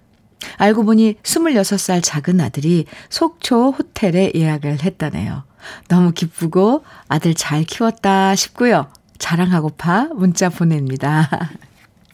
알고 0.58 0.84
보니 0.84 1.16
26살 1.24 2.02
작은 2.04 2.42
아들이 2.42 2.86
속초 3.10 3.72
호텔에 3.72 4.32
예약을 4.36 4.84
했다네요. 4.84 5.44
너무 5.88 6.12
기쁘고 6.12 6.84
아들 7.08 7.34
잘 7.34 7.64
키웠다 7.64 8.36
싶고요. 8.36 8.88
자랑하고파 9.18 10.10
문자 10.16 10.50
보냅니다. 10.50 11.30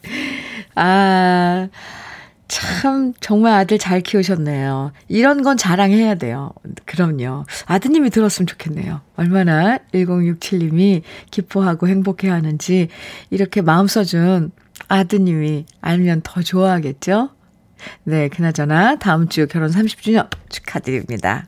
아, 0.74 1.68
참, 2.48 3.12
정말 3.20 3.52
아들 3.54 3.78
잘 3.78 4.00
키우셨네요. 4.00 4.92
이런 5.08 5.42
건 5.42 5.56
자랑해야 5.56 6.14
돼요. 6.14 6.52
그럼요. 6.86 7.44
아드님이 7.66 8.10
들었으면 8.10 8.46
좋겠네요. 8.46 9.02
얼마나 9.16 9.78
1067님이 9.92 11.02
기뻐하고 11.30 11.88
행복해 11.88 12.28
하는지 12.28 12.88
이렇게 13.30 13.60
마음 13.60 13.86
써준 13.86 14.50
아드님이 14.88 15.66
알면 15.80 16.22
더 16.24 16.42
좋아하겠죠? 16.42 17.30
네, 18.04 18.28
그나저나 18.28 18.96
다음 18.96 19.28
주 19.28 19.46
결혼 19.46 19.70
30주년 19.70 20.30
축하드립니다. 20.48 21.46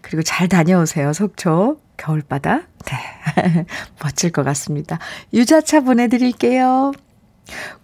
그리고 0.00 0.22
잘 0.22 0.48
다녀오세요, 0.48 1.12
속초. 1.12 1.78
겨울바다. 1.96 2.62
네. 2.86 3.66
멋질 4.02 4.30
것 4.30 4.42
같습니다. 4.42 4.98
유자차 5.32 5.80
보내드릴게요. 5.80 6.92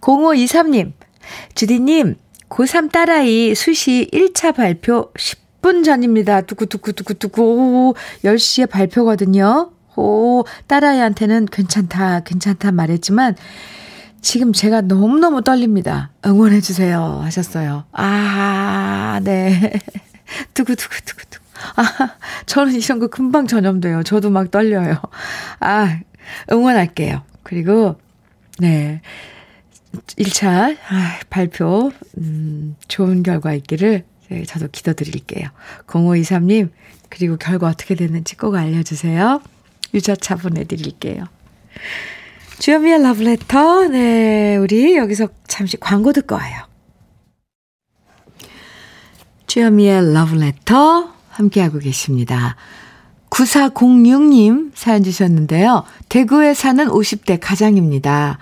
0523님, 0.01 0.93
주디님, 1.55 2.15
고3 2.49 2.91
딸아이 2.91 3.55
수시 3.55 4.09
1차 4.11 4.55
발표 4.55 5.11
10분 5.13 5.85
전입니다. 5.85 6.41
두구두구두구두구. 6.41 7.93
10시에 8.23 8.69
발표거든요. 8.69 9.71
오, 9.95 10.43
딸아이한테는 10.67 11.47
괜찮다, 11.47 12.21
괜찮다 12.21 12.71
말했지만, 12.71 13.35
지금 14.21 14.53
제가 14.53 14.81
너무너무 14.81 15.43
떨립니다. 15.43 16.11
응원해주세요. 16.25 17.21
하셨어요. 17.23 17.85
아, 17.91 19.19
네. 19.23 19.79
두구두구두구두구. 20.53 21.48
아, 21.75 22.17
저는 22.45 22.73
이런 22.75 22.99
거 22.99 23.07
금방 23.07 23.47
전염돼요. 23.47 24.03
저도 24.03 24.29
막 24.29 24.51
떨려요. 24.51 25.01
아, 25.59 25.99
응원할게요. 26.51 27.23
그리고, 27.43 27.99
네. 28.59 29.01
1차 30.17 30.77
아, 30.89 31.19
발표, 31.29 31.91
음, 32.17 32.75
좋은 32.87 33.23
결과 33.23 33.53
있기를 33.53 34.03
네, 34.29 34.43
저도 34.43 34.67
기도드릴게요. 34.71 35.49
0523님, 35.87 36.69
그리고 37.09 37.37
결과 37.37 37.67
어떻게 37.67 37.95
됐는지 37.95 38.37
꼭 38.37 38.55
알려주세요. 38.55 39.41
유자차 39.93 40.35
보내드릴게요. 40.35 41.25
주현미의 42.59 43.01
러브레터. 43.01 43.87
네, 43.87 44.57
우리 44.57 44.95
여기서 44.97 45.29
잠시 45.47 45.77
광고 45.77 46.13
듣고 46.13 46.35
와요. 46.35 46.67
주현미의 49.47 50.13
러브레터 50.13 51.18
함께하고 51.39 51.79
계십니다. 51.79 52.55
9406님 53.29 54.71
사연 54.75 55.03
주셨는데요. 55.03 55.83
대구에 56.09 56.53
사는 56.53 56.85
50대 56.87 57.39
가장입니다. 57.41 58.37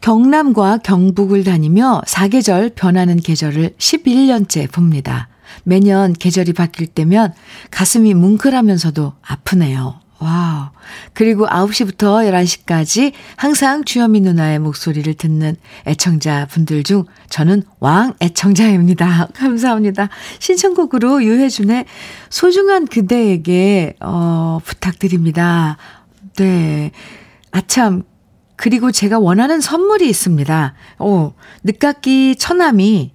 경남과 0.00 0.78
경북을 0.78 1.44
다니며 1.44 2.02
사계절 2.06 2.70
변하는 2.70 3.16
계절을 3.16 3.74
11년째 3.78 4.70
봅니다. 4.70 5.28
매년 5.64 6.12
계절이 6.12 6.52
바뀔 6.52 6.86
때면 6.86 7.32
가슴이 7.70 8.14
뭉클하면서도 8.14 9.12
아프네요. 9.22 10.03
wow. 10.20 10.68
그리고 11.12 11.46
9시부터 11.46 12.28
11시까지 12.30 13.12
항상 13.36 13.84
주현미 13.84 14.20
누나의 14.20 14.58
목소리를 14.58 15.12
듣는 15.14 15.56
애청자 15.86 16.46
분들 16.46 16.82
중 16.82 17.04
저는 17.28 17.62
왕 17.80 18.14
애청자입니다. 18.20 19.28
감사합니다. 19.34 20.08
신청곡으로 20.38 21.24
유해준의 21.24 21.84
소중한 22.30 22.86
그대에게, 22.86 23.96
어, 24.00 24.60
부탁드립니다. 24.64 25.76
네. 26.36 26.90
아참. 27.50 28.04
그리고 28.56 28.92
제가 28.92 29.18
원하는 29.18 29.60
선물이 29.60 30.08
있습니다. 30.08 30.74
오, 31.00 31.32
늦깎이 31.64 32.36
처남이 32.36 33.12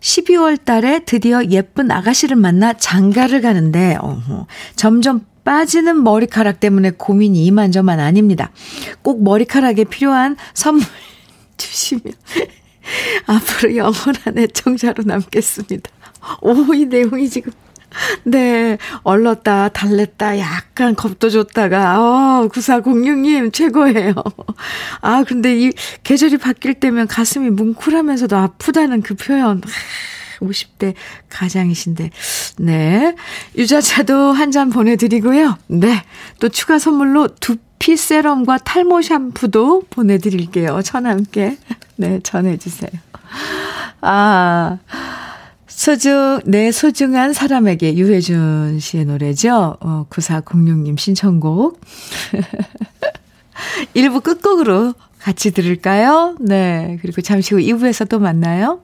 12월 0.00 0.64
달에 0.64 1.00
드디어 1.04 1.44
예쁜 1.50 1.90
아가씨를 1.90 2.36
만나 2.36 2.72
장가를 2.72 3.42
가는데, 3.42 3.98
어허, 4.00 4.46
점점 4.76 5.26
빠지는 5.44 6.02
머리카락 6.02 6.60
때문에 6.60 6.92
고민이 6.92 7.44
이만저만 7.46 8.00
아닙니다. 8.00 8.50
꼭 9.02 9.22
머리카락에 9.22 9.84
필요한 9.84 10.36
선물 10.54 10.84
주시면 11.56 12.14
앞으로 13.26 13.76
영원한 13.76 14.38
애청자로 14.38 15.04
남겠습니다. 15.04 15.90
오, 16.42 16.74
이 16.74 16.86
내용이 16.86 17.28
지금. 17.28 17.52
네, 18.22 18.78
얼렀다, 19.02 19.68
달랬다, 19.70 20.38
약간 20.38 20.94
겁도 20.94 21.28
줬다가, 21.28 21.98
어, 22.42 22.48
9406님, 22.48 23.52
최고예요. 23.52 24.14
아, 25.00 25.24
근데 25.26 25.58
이 25.58 25.72
계절이 26.04 26.36
바뀔 26.38 26.74
때면 26.74 27.08
가슴이 27.08 27.50
뭉클하면서도 27.50 28.36
아프다는 28.36 29.02
그 29.02 29.14
표현. 29.14 29.60
50대 30.40 30.94
가장이신데, 31.28 32.10
네. 32.58 33.14
유자차도 33.56 34.32
한 34.32 34.50
잔 34.50 34.68
보내드리고요. 34.70 35.56
네. 35.68 36.02
또 36.40 36.48
추가 36.48 36.78
선물로 36.80 37.28
두피 37.40 37.96
세럼과 37.96 38.58
탈모 38.58 39.00
샴푸도 39.02 39.82
보내드릴게요. 39.90 40.82
전 40.82 41.06
함께. 41.06 41.56
네, 41.96 42.18
전해주세요. 42.22 42.90
아. 44.00 44.78
소중, 45.68 46.40
내 46.44 46.72
소중한 46.72 47.32
사람에게 47.32 47.96
유해준 47.96 48.80
씨의 48.80 49.04
노래죠. 49.06 49.76
어, 49.80 50.04
9406님 50.10 50.98
신청곡. 50.98 51.80
1부 53.94 54.22
끝곡으로 54.22 54.94
같이 55.20 55.52
들을까요? 55.52 56.36
네. 56.40 56.98
그리고 57.02 57.20
잠시 57.22 57.54
후 57.54 57.60
2부에서 57.60 58.08
또 58.08 58.18
만나요. 58.18 58.80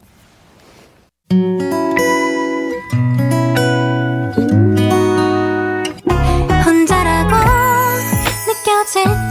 혼자라고 6.65 7.35
느껴질 8.47 9.26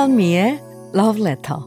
주현미의 0.00 0.62
Love 0.94 1.20
Letter. 1.20 1.60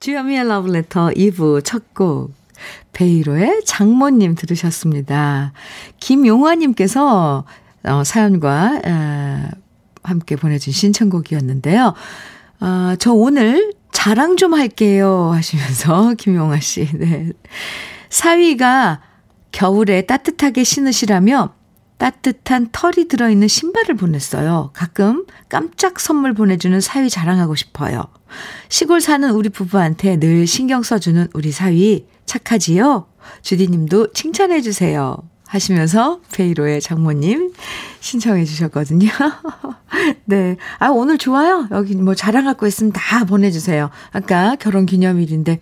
주여미의 0.00 0.40
Love 0.40 0.70
Letter 0.72 1.14
2부 1.14 1.64
첫 1.64 1.94
곡. 1.94 2.32
베이로의 2.92 3.64
장모님 3.66 4.34
들으셨습니다. 4.34 5.52
김용화님께서 6.00 7.44
어, 7.84 8.04
사연과 8.04 8.82
어, 8.84 9.48
함께 10.02 10.34
보내준 10.34 10.72
신청곡이었는데요. 10.72 11.94
어, 12.60 12.94
저 12.98 13.12
오늘 13.12 13.74
자랑 13.92 14.36
좀 14.36 14.54
할게요 14.54 15.30
하시면서 15.32 16.14
김용화 16.18 16.58
씨. 16.58 16.88
네. 16.94 17.30
사위가 18.10 19.02
겨울에 19.58 20.02
따뜻하게 20.02 20.62
신으시라며 20.62 21.52
따뜻한 21.96 22.68
털이 22.70 23.08
들어있는 23.08 23.48
신발을 23.48 23.96
보냈어요. 23.96 24.70
가끔 24.72 25.26
깜짝 25.48 25.98
선물 25.98 26.32
보내주는 26.32 26.80
사위 26.80 27.10
자랑하고 27.10 27.56
싶어요. 27.56 28.04
시골 28.68 29.00
사는 29.00 29.28
우리 29.32 29.48
부부한테 29.48 30.20
늘 30.20 30.46
신경 30.46 30.84
써주는 30.84 31.26
우리 31.34 31.50
사위 31.50 32.06
착하지요? 32.24 33.08
주디님도 33.42 34.12
칭찬해주세요. 34.12 35.16
하시면서 35.48 36.20
베이로의 36.34 36.80
장모님 36.80 37.52
신청해 37.98 38.44
주셨거든요. 38.44 39.08
네. 40.24 40.56
아, 40.78 40.90
오늘 40.90 41.18
좋아요. 41.18 41.66
여기 41.72 41.96
뭐 41.96 42.14
자랑할 42.14 42.54
거 42.54 42.68
있으면 42.68 42.92
다 42.92 43.24
보내주세요. 43.24 43.90
아까 44.12 44.54
결혼 44.54 44.86
기념일인데 44.86 45.58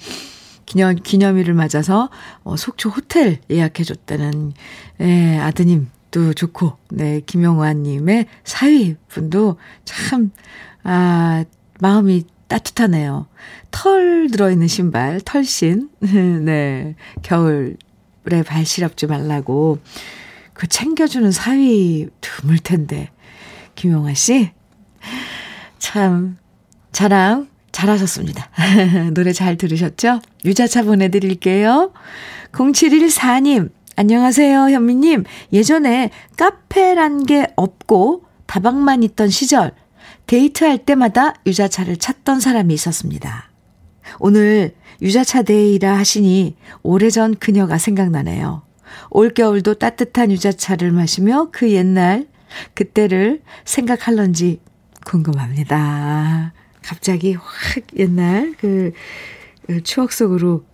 기념, 0.67 0.97
기념일을 0.97 1.55
맞아서 1.55 2.11
어, 2.43 2.57
속초 2.57 2.91
호텔 2.91 3.39
예약해줬다는, 3.51 4.53
예, 5.01 5.39
아드님 5.39 5.89
도 6.11 6.33
좋고, 6.33 6.77
네, 6.91 7.21
김영화님의 7.27 8.27
사위분도 8.45 9.59
참, 9.85 10.31
아, 10.83 11.45
마음이 11.81 12.25
따뜻하네요. 12.49 13.27
털 13.71 14.29
들어있는 14.31 14.69
신발, 14.69 15.21
털신. 15.21 15.91
네, 16.45 16.95
겨울에 17.23 17.77
발 18.47 18.65
시렵지 18.65 19.07
말라고. 19.07 19.79
그 20.53 20.67
챙겨주는 20.67 21.31
사위 21.33 22.09
드물 22.21 22.59
텐데. 22.61 23.11
김용화 23.75 24.15
씨, 24.15 24.53
참, 25.79 26.39
자랑 26.93 27.49
잘하셨습니다. 27.73 28.49
노래 29.13 29.35
잘 29.35 29.57
들으셨죠? 29.57 30.21
유자차 30.47 30.85
보내드릴게요. 30.85 31.93
0714님, 32.53 33.71
안녕하세요, 33.97 34.71
현미님. 34.71 35.25
예전에 35.53 36.11
카페란 36.37 37.27
게 37.27 37.49
없고 37.57 38.25
다방만 38.47 39.03
있던 39.03 39.29
시절, 39.29 39.73
데이트할 40.27 40.79
때마다 40.79 41.35
유자차를 41.47 41.97
찾던 41.97 42.41
사람이 42.41 42.73
있었습니다. 42.75 43.51
오늘 44.21 44.75
유자차 45.03 45.43
데이라 45.43 45.99
하시니 45.99 46.57
오래전 46.83 47.35
그녀가 47.35 47.79
생각나네요. 47.79 48.63
올겨울도 49.11 49.75
따뜻한 49.75 50.31
유자차를 50.31 50.93
마시며 50.93 51.49
그 51.53 51.71
옛날, 51.73 52.27
그때를 52.75 53.43
생각할런지 53.65 54.61
궁금합니다. 55.05 56.53
갑자기 56.83 57.35
확 57.35 57.45
옛날 57.99 58.55
그, 58.59 58.93
그 58.93 58.93
추억 59.85 60.13
속으로 60.13 60.65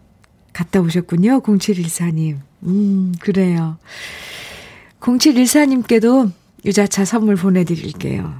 갔다 0.52 0.80
오셨군요. 0.80 1.40
0714님. 1.40 2.38
음, 2.64 3.14
그래요. 3.20 3.78
0714님께도 5.00 6.30
유자차 6.64 7.04
선물 7.04 7.36
보내드릴게요. 7.36 8.32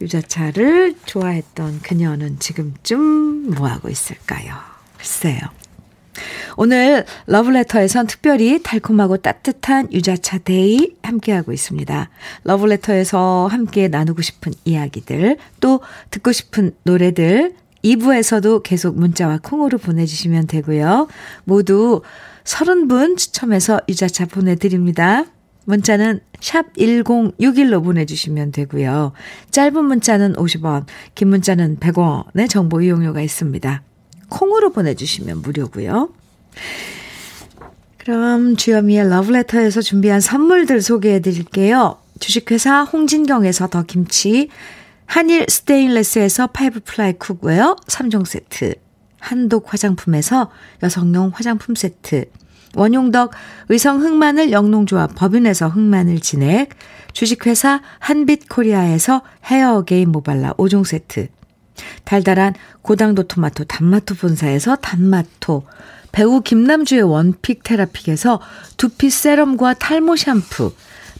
유자차를 0.00 0.96
좋아했던 1.06 1.80
그녀는 1.82 2.38
지금쯤 2.38 3.50
뭐하고 3.54 3.88
있을까요? 3.88 4.54
글쎄요. 4.96 5.38
오늘 6.56 7.04
러브레터에선 7.26 8.08
특별히 8.08 8.60
달콤하고 8.62 9.18
따뜻한 9.18 9.92
유자차 9.92 10.38
day 10.38 10.94
함께하고 11.02 11.52
있습니다. 11.52 12.10
러브레터에서 12.42 13.46
함께 13.48 13.86
나누고 13.86 14.22
싶은 14.22 14.52
이야기들, 14.64 15.36
또 15.60 15.80
듣고 16.10 16.32
싶은 16.32 16.72
노래들, 16.82 17.54
2부에서도 17.84 18.62
계속 18.62 18.98
문자와 18.98 19.38
콩으로 19.42 19.78
보내주시면 19.78 20.46
되고요. 20.46 21.08
모두 21.44 22.02
30분 22.44 23.16
추첨해서 23.16 23.80
유자차 23.88 24.26
보내드립니다. 24.26 25.24
문자는 25.64 26.20
샵 26.40 26.72
1061로 26.74 27.84
보내주시면 27.84 28.52
되고요. 28.52 29.12
짧은 29.50 29.84
문자는 29.84 30.32
50원, 30.34 30.86
긴 31.14 31.28
문자는 31.28 31.76
100원의 31.78 32.48
정보 32.48 32.80
이용료가 32.80 33.20
있습니다. 33.20 33.82
콩으로 34.30 34.72
보내주시면 34.72 35.42
무료고요. 35.42 36.08
그럼 37.98 38.56
주현미의 38.56 39.10
러브레터에서 39.10 39.82
준비한 39.82 40.20
선물들 40.20 40.80
소개해 40.80 41.20
드릴게요. 41.20 41.98
주식회사 42.18 42.84
홍진경에서 42.84 43.68
더 43.68 43.82
김치, 43.82 44.48
한일 45.08 45.46
스테인레스에서 45.48 46.48
five 46.48 46.80
ply 46.84 47.14
cookware 47.14 47.76
3종 47.86 48.26
세트, 48.26 48.74
한독 49.18 49.72
화장품에서 49.72 50.50
여성용 50.82 51.32
화장품 51.34 51.74
세트, 51.74 52.26
원용덕 52.76 53.32
의성 53.70 54.02
흑마늘 54.02 54.52
영농조합 54.52 55.14
법인에서 55.14 55.68
흑마늘 55.68 56.20
진액, 56.20 56.68
주식회사 57.14 57.80
한빛코리아에서 58.00 59.22
헤어 59.46 59.82
게임 59.82 60.12
모발라 60.12 60.52
5종 60.52 60.84
세트, 60.84 61.28
달달한 62.04 62.52
고당도 62.82 63.22
토마토 63.28 63.64
단마토 63.64 64.14
본사에서 64.14 64.76
단마토, 64.76 65.64
배우 66.12 66.42
김남주의 66.42 67.00
one 67.00 67.27
pick 67.27 67.62
테라픽에서 67.62 68.42
두피 68.76 69.08
세럼과 69.08 69.74
탈모 69.74 70.16
샴푸, 70.16 70.74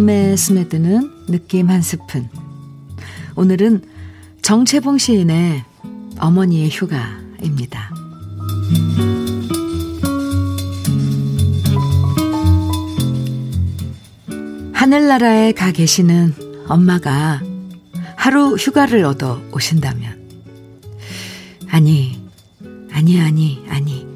마음에 0.00 0.34
스며드는 0.34 1.26
느낌 1.26 1.68
한 1.68 1.82
스푼. 1.82 2.26
오늘은 3.36 3.82
정채봉 4.40 4.96
시인의 4.96 5.62
어머니의 6.18 6.70
휴가입니다. 6.70 7.90
하늘나라에 14.72 15.52
가 15.52 15.70
계시는 15.70 16.34
엄마가 16.66 17.42
하루 18.16 18.54
휴가를 18.54 19.04
얻어 19.04 19.42
오신다면. 19.52 20.18
아니, 21.68 22.18
아니, 22.90 23.20
아니, 23.20 23.62
아니. 23.68 24.06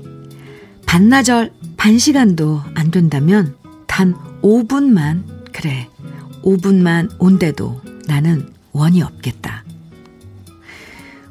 반나절, 0.87 1.53
반 1.77 1.99
시간도 1.99 2.63
안 2.75 2.91
된다면 2.91 3.55
단 3.87 4.15
5분만, 4.41 5.34
그래, 5.65 5.89
5분만 6.43 7.17
온데도 7.19 7.81
나는 8.07 8.53
원이 8.73 9.01
없겠다. 9.01 9.65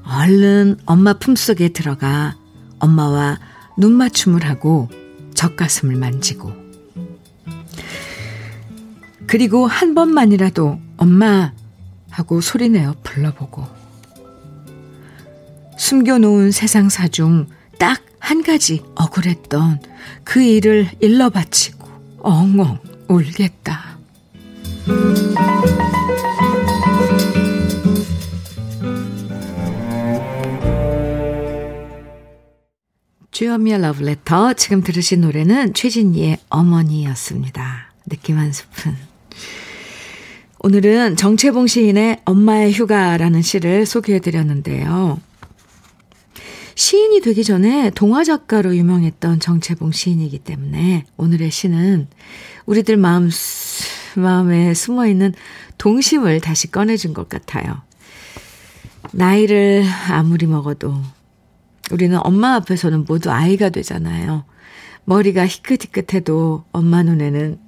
얼른 0.03 0.79
엄마 0.87 1.13
품속에 1.13 1.69
들어가 1.69 2.35
엄마와 2.79 3.37
눈 3.77 3.91
맞춤을 3.91 4.43
하고 4.43 4.89
젖가슴을 5.35 5.97
만지고 5.97 6.51
그리고 9.27 9.67
한 9.67 9.93
번만이라도 9.93 10.79
엄마 10.97 11.53
하고 12.09 12.41
소리내어 12.41 12.95
불러보고 13.03 13.67
숨겨놓은 15.77 16.49
세상사 16.49 17.07
중 17.09 17.45
딱 17.77 18.13
한 18.23 18.41
가지 18.41 18.81
억울했던 18.95 19.81
그 20.23 20.41
일을 20.41 20.89
일러 21.01 21.29
바치고 21.29 21.89
엉엉 22.19 22.79
울겠다. 23.09 23.92
주현미의 33.31 33.81
러브레터. 33.81 34.53
지금 34.53 34.83
들으신 34.83 35.21
노래는 35.21 35.73
최진희의 35.73 36.37
어머니였습니다. 36.49 37.93
느낌 38.09 38.37
한 38.37 38.51
스푼. 38.51 38.95
오늘은 40.59 41.15
정채봉 41.15 41.67
시인의 41.67 42.21
엄마의 42.25 42.73
휴가라는 42.73 43.41
시를 43.41 43.85
소개해 43.85 44.19
드렸는데요. 44.19 45.19
시인이 46.75 47.21
되기 47.21 47.43
전에 47.43 47.89
동화 47.91 48.23
작가로 48.23 48.75
유명했던 48.75 49.39
정채봉 49.39 49.91
시인이기 49.93 50.39
때문에 50.39 51.05
오늘의 51.17 51.51
시는 51.51 52.07
우리들 52.65 52.97
마음, 52.97 53.29
마음에 54.19 54.73
숨어 54.73 55.07
있는 55.07 55.33
동심을 55.77 56.41
다시 56.41 56.71
꺼내준 56.71 57.13
것 57.13 57.29
같아요. 57.29 57.81
나이를 59.11 59.83
아무리 60.09 60.45
먹어도 60.47 60.95
우리는 61.91 62.17
엄마 62.23 62.55
앞에서는 62.55 63.05
모두 63.05 63.31
아이가 63.31 63.69
되잖아요. 63.69 64.45
머리가 65.05 65.45
희끗희끗해도 65.45 66.65
엄마 66.71 67.03
눈에는 67.03 67.59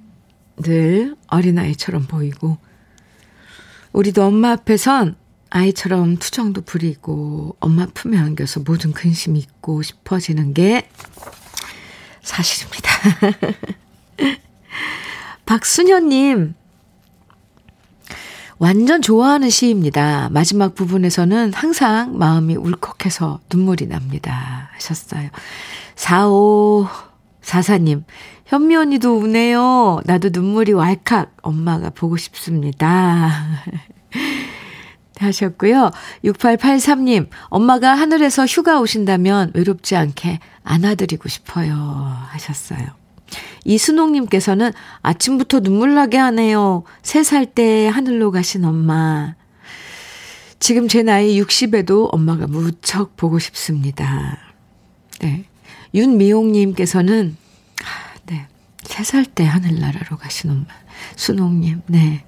늘 0.62 1.16
어린아이처럼 1.28 2.06
보이고, 2.06 2.56
우리도 3.92 4.24
엄마 4.24 4.52
앞에선 4.52 5.16
아이처럼 5.50 6.16
투정도 6.16 6.62
부리고, 6.62 7.56
엄마 7.60 7.86
품에 7.86 8.16
안겨서 8.16 8.60
모든 8.60 8.92
근심이 8.92 9.38
있고 9.38 9.82
싶어지는 9.82 10.54
게 10.54 10.88
사실입니다. 12.22 12.90
박순현님, 15.46 16.54
완전 18.58 19.00
좋아하는 19.00 19.48
시입니다. 19.48 20.28
마지막 20.32 20.74
부분에서는 20.74 21.52
항상 21.54 22.18
마음이 22.18 22.56
울컥해서 22.56 23.38
눈물이 23.52 23.86
납니다. 23.86 24.70
하셨어요. 24.74 25.30
4544님, 25.94 28.02
현미 28.46 28.74
언니도 28.74 29.18
우네요. 29.18 30.00
나도 30.04 30.30
눈물이 30.32 30.72
왈칵. 30.72 31.36
엄마가 31.42 31.90
보고 31.90 32.16
싶습니다. 32.16 33.62
하셨고요. 35.18 35.92
6883님, 36.24 37.28
엄마가 37.44 37.94
하늘에서 37.94 38.46
휴가 38.46 38.80
오신다면 38.80 39.52
외롭지 39.54 39.94
않게 39.94 40.40
안아드리고 40.64 41.28
싶어요. 41.28 42.16
하셨어요. 42.30 43.05
이순옥님께서는 43.64 44.72
아침부터 45.02 45.60
눈물 45.60 45.94
나게 45.94 46.16
하네요. 46.18 46.84
3살 47.02 47.54
때 47.54 47.88
하늘로 47.88 48.30
가신 48.30 48.64
엄마. 48.64 49.34
지금 50.58 50.88
제 50.88 51.02
나이 51.02 51.40
60에도 51.40 52.08
엄마가 52.12 52.46
무척 52.46 53.16
보고 53.16 53.38
싶습니다. 53.38 54.38
네. 55.20 55.44
윤미용님께서는, 55.94 57.36
네. 58.26 58.46
3살 58.84 59.34
때 59.34 59.44
하늘나라로 59.44 60.16
가신 60.16 60.50
엄마. 60.50 60.66
순옥님, 61.16 61.82
네. 61.86 62.24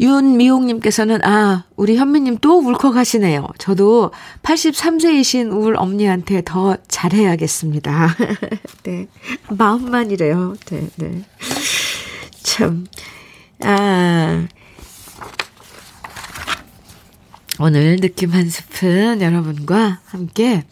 윤미홍님께서는, 0.00 1.24
아, 1.24 1.64
우리 1.76 1.96
현미님 1.96 2.38
또 2.40 2.58
울컥하시네요. 2.58 3.48
저도 3.58 4.12
83세이신 4.42 5.52
울 5.52 5.76
엄니한테 5.76 6.42
더 6.44 6.76
잘해야겠습니다. 6.86 8.14
네. 8.84 9.08
마음만 9.50 10.10
이래요. 10.10 10.54
네, 10.66 10.88
네. 10.96 11.24
참, 12.42 12.86
아. 13.60 14.46
오늘 17.60 17.96
느낌 17.96 18.32
한 18.32 18.48
스푼 18.48 19.20
여러분과 19.20 20.00
함께, 20.04 20.64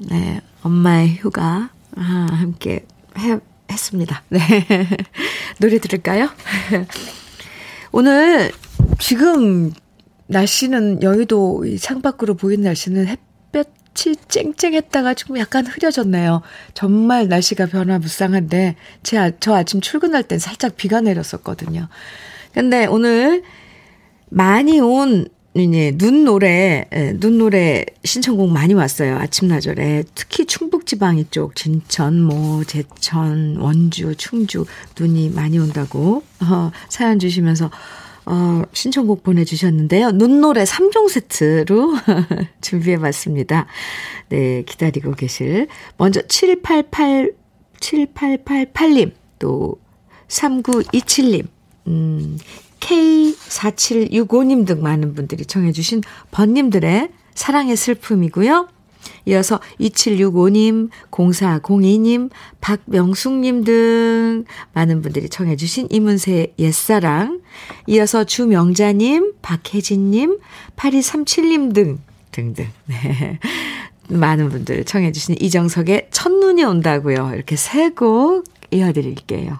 네, 0.00 0.40
엄마의 0.62 1.18
휴가, 1.18 1.70
아, 1.96 2.26
함께 2.30 2.84
해, 3.16 3.38
했습니다. 3.70 4.24
네. 4.28 4.40
노래 5.58 5.78
들을까요? 5.78 6.28
오늘 7.98 8.52
지금 8.98 9.72
날씨는 10.26 11.02
여의도 11.02 11.64
창밖으로 11.80 12.34
보이는 12.34 12.64
날씨는 12.64 13.06
햇볕이 13.06 14.16
쨍쨍했다가 14.28 15.14
지금 15.14 15.38
약간 15.38 15.64
흐려졌네요. 15.64 16.42
정말 16.74 17.28
날씨가 17.28 17.64
변화무쌍한데 17.64 18.76
제, 19.02 19.16
아, 19.16 19.30
저 19.40 19.54
아침 19.54 19.80
출근할 19.80 20.24
땐 20.24 20.38
살짝 20.38 20.76
비가 20.76 21.00
내렸었거든요. 21.00 21.88
근데 22.52 22.84
오늘 22.84 23.42
많이 24.28 24.78
온 24.78 25.26
예, 25.58 25.90
눈 25.92 26.24
노래, 26.24 26.86
예, 26.92 27.12
눈 27.18 27.38
노래 27.38 27.86
신청곡 28.04 28.50
많이 28.50 28.74
왔어요. 28.74 29.16
아침나절에. 29.16 30.04
특히 30.14 30.44
충북지방 30.44 31.16
이 31.16 31.24
쪽, 31.30 31.56
진천, 31.56 32.20
뭐, 32.20 32.62
제천, 32.64 33.56
원주, 33.56 34.16
충주, 34.16 34.66
눈이 34.98 35.30
많이 35.30 35.58
온다고, 35.58 36.22
어, 36.42 36.70
사연 36.90 37.18
주시면서, 37.18 37.70
어, 38.26 38.62
신청곡 38.72 39.22
보내주셨는데요. 39.22 40.12
눈 40.12 40.42
노래 40.42 40.64
3종 40.64 41.08
세트로 41.08 41.94
준비해 42.60 42.98
봤습니다. 42.98 43.66
네, 44.28 44.62
기다리고 44.66 45.12
계실. 45.12 45.68
먼저 45.96 46.20
788, 46.26 47.32
7888님, 47.80 49.12
또 49.38 49.76
3927님, 50.28 51.46
음, 51.86 52.36
K4765님 52.86 54.66
등 54.66 54.82
많은 54.82 55.14
분들이 55.14 55.44
청해주신 55.44 56.02
번님들의 56.30 57.10
사랑의 57.34 57.76
슬픔이고요. 57.76 58.68
이어서 59.26 59.60
2765님, 59.80 60.90
0402님, 61.10 62.30
박명숙님 62.60 63.64
등 63.64 64.44
많은 64.72 65.02
분들이 65.02 65.28
청해주신 65.28 65.88
이문세의 65.90 66.54
옛사랑, 66.58 67.40
이어서 67.88 68.24
주명자님, 68.24 69.34
박혜진님, 69.42 70.38
8237님 70.76 71.74
등, 71.74 71.98
등등. 72.32 72.68
네. 72.86 73.38
많은 74.08 74.48
분들 74.50 74.84
청해주신 74.84 75.36
이정석의 75.40 76.08
첫눈이 76.12 76.62
온다고요. 76.62 77.32
이렇게 77.34 77.56
세 77.56 77.90
곡 77.90 78.44
이어드릴게요. 78.70 79.58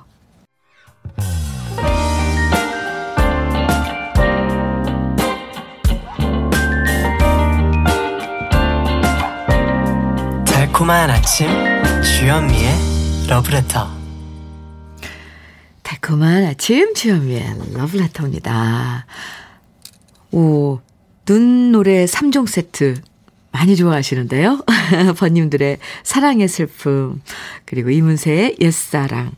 달콤한 10.77 11.09
아침 11.09 11.49
주현미의 12.03 12.75
러브레터 13.31 13.89
달콤한 15.83 16.45
아침 16.45 16.93
주현미의 16.93 17.73
러브레터입니다. 17.73 19.07
오, 20.33 20.81
눈 21.25 21.73
노래 21.73 22.05
3종 22.05 22.47
세트 22.47 23.01
많이 23.53 23.75
좋아하시는데요. 23.75 24.65
번님들의 25.17 25.79
사랑의 26.03 26.47
슬픔 26.47 27.23
그리고 27.65 27.89
이문세의 27.89 28.57
옛사랑 28.61 29.33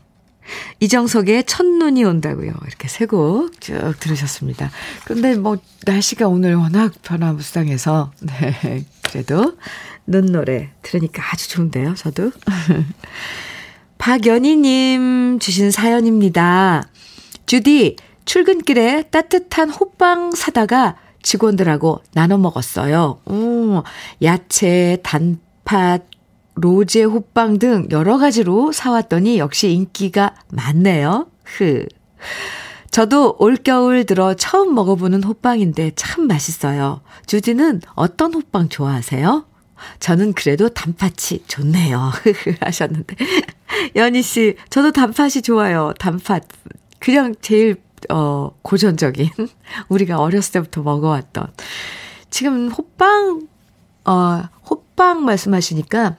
이정석의 0.81 1.45
첫눈이 1.45 2.03
온다고요. 2.03 2.51
이렇게 2.67 2.89
세 2.89 3.05
곡 3.05 3.61
쭉 3.61 3.93
들으셨습니다. 4.01 4.71
그런데 5.05 5.35
뭐 5.35 5.57
날씨가 5.85 6.27
오늘 6.27 6.55
워낙 6.55 6.91
변화무쌍해서 7.01 8.11
네 8.27 8.83
그래도 9.03 9.55
눈 10.09 10.25
노래 10.25 10.71
들으니까 10.81 11.23
아주 11.31 11.49
좋은데요, 11.49 11.93
저도. 11.95 12.31
박연희님 13.99 15.39
주신 15.39 15.71
사연입니다. 15.71 16.87
주디, 17.45 17.97
출근길에 18.25 19.03
따뜻한 19.11 19.69
호빵 19.69 20.31
사다가 20.31 20.95
직원들하고 21.21 22.01
나눠 22.13 22.37
먹었어요. 22.37 23.19
오, 23.25 23.83
야채, 24.23 24.97
단팥, 25.03 26.07
로제 26.55 27.03
호빵 27.03 27.59
등 27.59 27.87
여러 27.91 28.17
가지로 28.17 28.71
사왔더니 28.71 29.37
역시 29.37 29.71
인기가 29.71 30.33
많네요. 30.49 31.27
흐. 31.43 31.85
저도 32.91 33.35
올겨울 33.37 34.05
들어 34.05 34.33
처음 34.33 34.73
먹어보는 34.73 35.23
호빵인데 35.23 35.91
참 35.95 36.27
맛있어요. 36.27 37.01
주디는 37.27 37.81
어떤 37.95 38.33
호빵 38.33 38.69
좋아하세요? 38.69 39.45
저는 39.99 40.33
그래도 40.33 40.69
단팥이 40.69 41.43
좋네요. 41.47 42.11
하셨는데. 42.61 43.15
연희 43.95 44.21
씨, 44.21 44.55
저도 44.69 44.91
단팥이 44.91 45.41
좋아요. 45.43 45.93
단팥. 45.99 46.43
그냥 46.99 47.35
제일, 47.41 47.81
어, 48.09 48.51
고전적인. 48.61 49.29
우리가 49.89 50.19
어렸을 50.19 50.53
때부터 50.53 50.81
먹어왔던. 50.81 51.47
지금 52.29 52.69
호빵, 52.69 53.47
어, 54.05 54.43
호빵 54.69 55.25
말씀하시니까 55.25 56.17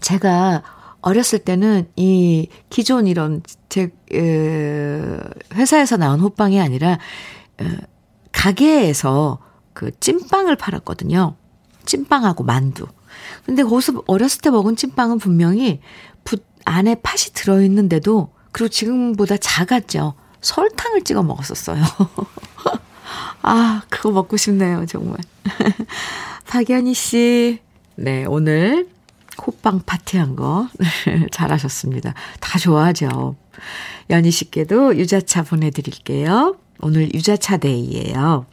제가 0.00 0.62
어렸을 1.00 1.38
때는 1.38 1.88
이 1.96 2.48
기존 2.70 3.06
이런 3.06 3.42
제, 3.68 3.90
에, 4.12 5.18
회사에서 5.54 5.96
나온 5.96 6.20
호빵이 6.20 6.60
아니라, 6.60 6.98
에, 7.60 7.64
가게에서 8.32 9.38
그 9.74 9.90
찐빵을 10.00 10.56
팔았거든요. 10.56 11.36
찐빵하고 11.84 12.44
만두. 12.44 12.86
근데 13.44 13.62
거기서 13.62 14.02
어렸을 14.06 14.40
때 14.40 14.50
먹은 14.50 14.76
찐빵은 14.76 15.18
분명히 15.18 15.80
붓 16.24 16.44
안에 16.64 16.96
팥이 16.96 17.32
들어있는데도 17.34 18.32
그리고 18.52 18.68
지금보다 18.68 19.36
작았죠. 19.36 20.14
설탕을 20.40 21.02
찍어 21.02 21.22
먹었었어요. 21.22 21.82
아, 23.42 23.82
그거 23.88 24.10
먹고 24.10 24.36
싶네요, 24.36 24.86
정말. 24.86 25.18
박연희 26.48 26.94
씨, 26.94 27.60
네, 27.96 28.24
오늘 28.26 28.88
호빵 29.44 29.82
파티한 29.84 30.36
거 30.36 30.68
잘하셨습니다. 31.32 32.14
다 32.40 32.58
좋아하죠. 32.58 33.36
연희 34.10 34.30
씨께도 34.30 34.96
유자차 34.96 35.42
보내드릴게요. 35.42 36.56
오늘 36.80 37.12
유자차 37.14 37.56
데이예요. 37.56 38.46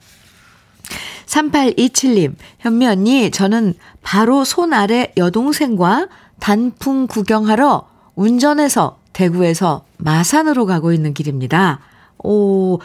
3827님, 1.26 2.36
현미 2.60 2.88
언니, 2.88 3.32
저는 3.32 3.74
바로 4.02 4.44
손 4.44 4.74
아래 4.74 5.14
여동생과 5.18 6.08
단풍 6.40 7.08
구경하러 7.08 7.88
운전해서 8.16 8.98
대구에서 9.14 9.86
마산으로 9.98 10.66
가고 10.66 10.94
있는 10.94 11.14
길입니다. 11.14 11.80
오, 12.18 12.80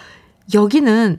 여기는 0.54 1.18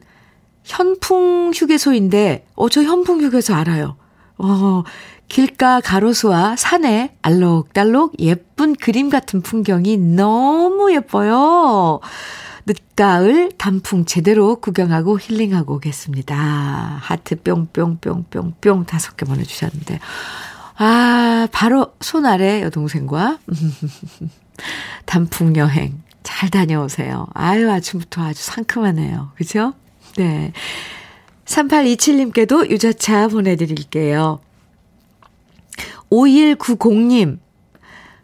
현풍 0.64 1.52
휴게소인데, 1.54 2.46
어, 2.56 2.70
저 2.70 2.84
현풍 2.84 3.22
휴게소 3.22 3.54
알아요. 3.54 3.96
어, 4.38 4.84
길가 5.28 5.82
가로수와 5.82 6.56
산에 6.56 7.16
알록달록 7.22 8.20
예쁜 8.20 8.76
그림 8.76 9.10
같은 9.10 9.42
풍경이 9.42 9.98
너무 9.98 10.94
예뻐요. 10.94 12.00
늦가을 12.68 13.54
단풍 13.58 14.06
제대로 14.06 14.58
구경하고 14.58 15.18
힐링하고 15.20 15.76
오겠습니다. 15.76 16.36
하트 16.36 17.42
뿅뿅뿅뿅뿅 17.42 18.86
다섯 18.86 19.16
개 19.16 19.26
보내주셨는데. 19.26 20.00
아, 20.76 21.48
바로 21.52 21.94
손 22.02 22.26
아래 22.26 22.62
여동생과 22.62 23.40
단풍 25.06 25.56
여행 25.56 26.04
잘 26.24 26.50
다녀오세요. 26.50 27.28
아유, 27.34 27.72
아침부터 27.72 28.22
아주 28.22 28.44
상큼하네요. 28.44 29.32
그죠? 29.36 29.74
네. 30.18 30.52
3827님께도 31.46 32.70
유자차 32.70 33.30
보내드릴게요. 33.30 34.40
5190님, 36.12 37.40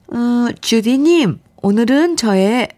어, 0.10 0.48
주디님, 0.60 1.40
오늘은 1.62 2.18
저의 2.18 2.70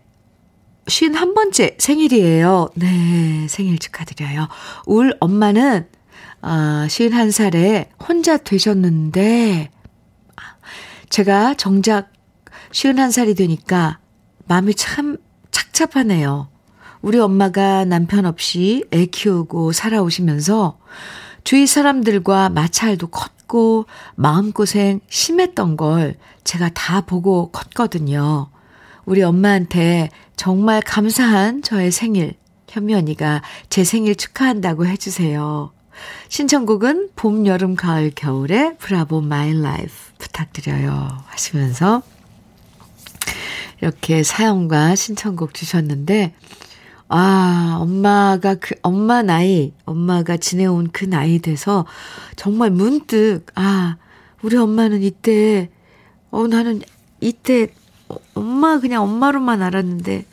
51번째 0.86 1.80
생일이에요. 1.80 2.70
네, 2.76 3.48
생일 3.50 3.80
축하드려요. 3.80 4.48
울 4.86 5.16
엄마는, 5.20 5.88
아, 6.42 6.86
51살에 6.88 7.90
혼자 8.08 8.38
되셨는데, 8.38 9.72
제가 11.10 11.54
정작 11.56 12.12
51살이 12.72 13.38
되니까 13.38 14.00
마음이 14.46 14.76
참 14.76 15.18
착잡하네요. 15.52 16.50
우리 17.02 17.20
엄마가 17.20 17.86
남편 17.86 18.26
없이 18.26 18.84
애 18.92 19.06
키우고 19.06 19.72
살아오시면서 19.72 20.80
주위 21.44 21.68
사람들과 21.68 22.50
마찰도 22.50 23.08
컸고 23.08 23.86
마음고생 24.16 25.02
심했던 25.08 25.78
걸 25.78 26.16
제가 26.44 26.70
다 26.70 27.02
보고 27.02 27.52
컸거든요. 27.52 28.50
우리 29.06 29.22
엄마한테 29.22 30.10
정말 30.36 30.82
감사한 30.82 31.62
저의 31.62 31.92
생일, 31.92 32.36
현미 32.70 32.94
언니가 32.94 33.42
제 33.70 33.84
생일 33.84 34.16
축하한다고 34.16 34.86
해주세요. 34.86 35.72
신청곡은 36.28 37.12
봄, 37.16 37.48
여름, 37.48 37.76
가을, 37.76 38.12
겨울의 38.14 38.78
Bravo 38.78 39.22
My 39.22 39.54
Life 39.60 39.92
부탁드려요. 40.18 41.24
하시면서 41.28 42.02
이렇게 43.82 44.24
사연과 44.24 44.96
신청곡 44.96 45.54
주셨는데, 45.54 46.34
아, 47.08 47.78
엄마가 47.80 48.56
그, 48.56 48.76
엄마 48.82 49.22
나이, 49.22 49.74
엄마가 49.86 50.38
지내온 50.38 50.90
그 50.92 51.06
나이 51.06 51.40
돼서 51.40 51.86
정말 52.36 52.72
문득, 52.72 53.46
아, 53.56 53.98
우리 54.42 54.58
엄마는 54.58 55.02
이때, 55.02 55.70
어, 56.32 56.48
나는 56.48 56.82
이때 57.22 57.68
엄마 58.34 58.80
그냥 58.80 59.04
엄마로만 59.04 59.62
알았는데 59.62 60.26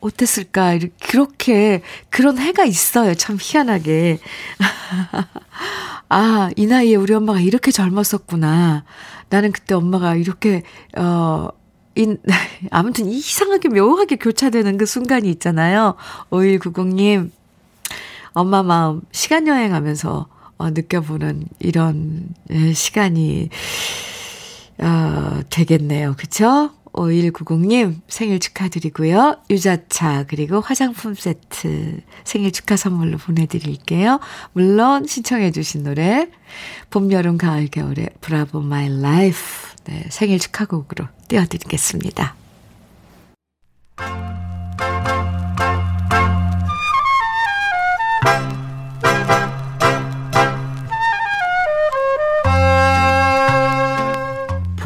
어땠을까? 0.00 0.74
이렇게 0.74 0.92
그렇게 1.00 1.82
그런 2.10 2.38
해가 2.38 2.64
있어요. 2.64 3.14
참 3.14 3.36
희한하게. 3.40 4.18
아, 6.08 6.50
이 6.56 6.66
나이에 6.66 6.94
우리 6.94 7.14
엄마가 7.14 7.40
이렇게 7.40 7.70
젊었었구나. 7.70 8.84
나는 9.28 9.52
그때 9.52 9.74
엄마가 9.74 10.14
이렇게 10.14 10.62
어 10.96 11.48
인, 11.96 12.18
아무튼 12.70 13.08
이상하게 13.08 13.70
묘하게 13.70 14.16
교차되는 14.16 14.76
그 14.76 14.86
순간이 14.86 15.28
있잖아요. 15.30 15.96
5190님, 16.30 17.30
엄마 18.32 18.62
마음 18.62 19.00
시간 19.12 19.48
여행하면서 19.48 20.28
어, 20.58 20.70
느껴보는 20.70 21.44
이런 21.58 22.28
예, 22.50 22.72
시간이 22.72 23.50
어, 24.78 25.40
되겠네요. 25.50 26.14
그쵸? 26.16 26.70
5190님 26.96 28.00
생일 28.08 28.40
축하드리고요. 28.40 29.36
유자차 29.50 30.24
그리고 30.28 30.60
화장품 30.60 31.14
세트 31.14 32.00
생일 32.24 32.50
축하 32.50 32.76
선물로 32.76 33.18
보내드릴게요. 33.18 34.18
물론 34.52 35.06
신청해 35.06 35.52
주신 35.52 35.84
노래 35.84 36.28
봄, 36.90 37.12
여름, 37.12 37.38
가을, 37.38 37.68
겨울의 37.68 38.10
Bravo 38.20 38.60
My 38.60 38.88
Life 39.00 39.38
네, 39.84 40.04
생일 40.10 40.38
축하곡으로 40.38 41.06
띄워드리겠습니다. 41.28 42.34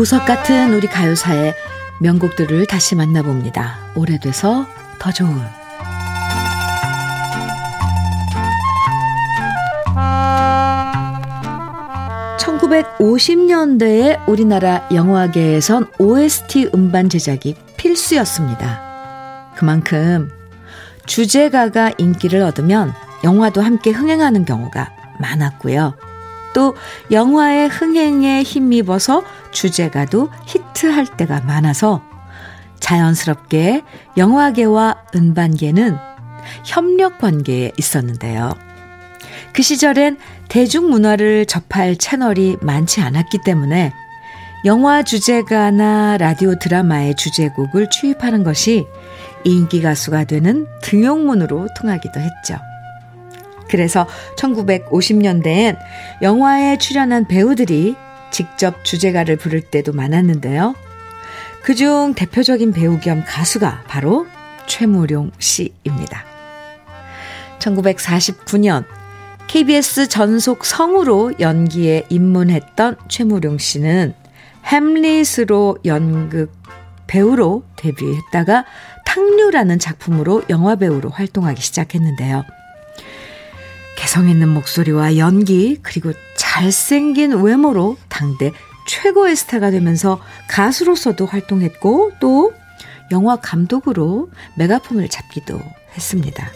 보석 0.00 0.24
같은 0.24 0.72
우리 0.72 0.86
가요사의 0.86 1.54
명곡들을 2.00 2.66
다시 2.66 2.94
만나봅니다. 2.94 3.76
오래돼서 3.94 4.66
더 4.98 5.12
좋은 5.12 5.36
1950년대에 12.38 14.28
우리나라 14.28 14.88
영화계에선 14.92 15.86
OST 15.98 16.70
음반 16.74 17.08
제작이 17.08 17.54
필수였습니다. 17.76 19.52
그만큼 19.56 20.30
주제가가 21.06 21.92
인기를 21.98 22.40
얻으면 22.42 22.92
영화도 23.24 23.60
함께 23.60 23.90
흥행하는 23.90 24.44
경우가 24.44 24.90
많았고요. 25.18 25.94
또 26.54 26.74
영화의 27.10 27.68
흥행에 27.68 28.42
힘입어서 28.42 29.22
주제가도 29.52 30.30
히트할 30.46 31.16
때가 31.16 31.40
많아서 31.40 32.02
자연스럽게 32.80 33.82
영화계와 34.16 35.04
음반계는 35.14 35.96
협력 36.64 37.18
관계에 37.18 37.72
있었는데요. 37.76 38.54
그 39.52 39.62
시절엔 39.62 40.18
대중문화를 40.48 41.46
접할 41.46 41.96
채널이 41.96 42.58
많지 42.60 43.00
않았기 43.00 43.38
때문에 43.44 43.92
영화 44.64 45.02
주제가나 45.02 46.18
라디오 46.18 46.58
드라마의 46.58 47.14
주제곡을 47.16 47.88
취입하는 47.90 48.44
것이 48.44 48.86
인기 49.44 49.80
가수가 49.80 50.24
되는 50.24 50.66
등용문으로 50.82 51.68
통하기도 51.78 52.20
했죠. 52.20 52.58
그래서 53.70 54.06
1950년대엔 54.36 55.78
영화에 56.22 56.76
출연한 56.78 57.26
배우들이 57.26 57.94
직접 58.30 58.84
주제가를 58.84 59.36
부를 59.36 59.60
때도 59.60 59.92
많았는데요. 59.92 60.74
그중 61.62 62.14
대표적인 62.14 62.72
배우 62.72 62.98
겸 62.98 63.22
가수가 63.24 63.84
바로 63.86 64.26
최무룡 64.66 65.30
씨입니다. 65.38 66.24
1949년 67.60 68.84
KBS 69.46 70.08
전속 70.08 70.64
성우로 70.64 71.34
연기에 71.38 72.06
입문했던 72.08 72.96
최무룡 73.08 73.58
씨는 73.58 74.14
햄릿으로 74.64 75.78
연극 75.84 76.52
배우로 77.06 77.64
데뷔했다가 77.76 78.64
탕류라는 79.04 79.78
작품으로 79.78 80.42
영화배우로 80.48 81.10
활동하기 81.10 81.60
시작했는데요. 81.60 82.44
개성 84.00 84.30
있는 84.30 84.48
목소리와 84.48 85.18
연기, 85.18 85.78
그리고 85.82 86.14
잘생긴 86.34 87.32
외모로 87.32 87.98
당대 88.08 88.50
최고의 88.88 89.36
스타가 89.36 89.70
되면서 89.70 90.18
가수로서도 90.48 91.26
활동했고 91.26 92.12
또 92.18 92.54
영화 93.12 93.36
감독으로 93.36 94.30
메가폰을 94.56 95.10
잡기도 95.10 95.60
했습니다. 95.94 96.50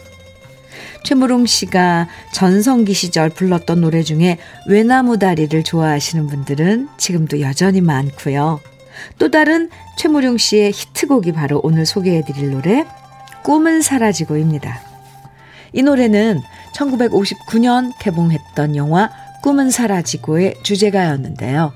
최무룡 1.04 1.44
씨가 1.44 2.08
전성기 2.32 2.94
시절 2.94 3.28
불렀던 3.28 3.82
노래 3.82 4.02
중에 4.02 4.38
외나무 4.66 5.18
다리를 5.18 5.62
좋아하시는 5.62 6.26
분들은 6.28 6.88
지금도 6.96 7.42
여전히 7.42 7.82
많고요. 7.82 8.58
또 9.18 9.30
다른 9.30 9.68
최무룡 9.98 10.38
씨의 10.38 10.72
히트곡이 10.72 11.32
바로 11.32 11.60
오늘 11.62 11.84
소개해드릴 11.84 12.52
노래 12.52 12.86
꿈은 13.42 13.82
사라지고입니다. 13.82 14.80
이 15.74 15.82
노래는 15.82 16.40
1959년 16.74 17.92
개봉했던 18.00 18.76
영화 18.76 19.10
꿈은 19.42 19.70
사라지고의 19.70 20.54
주제가였는데요. 20.62 21.72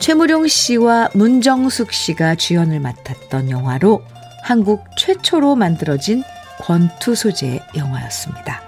최무룡 0.00 0.46
씨와 0.46 1.10
문정숙 1.14 1.92
씨가 1.92 2.36
주연을 2.36 2.80
맡았던 2.80 3.50
영화로 3.50 4.02
한국 4.42 4.84
최초로 4.96 5.56
만들어진 5.56 6.22
권투 6.60 7.14
소재의 7.14 7.60
영화였습니다. 7.76 8.62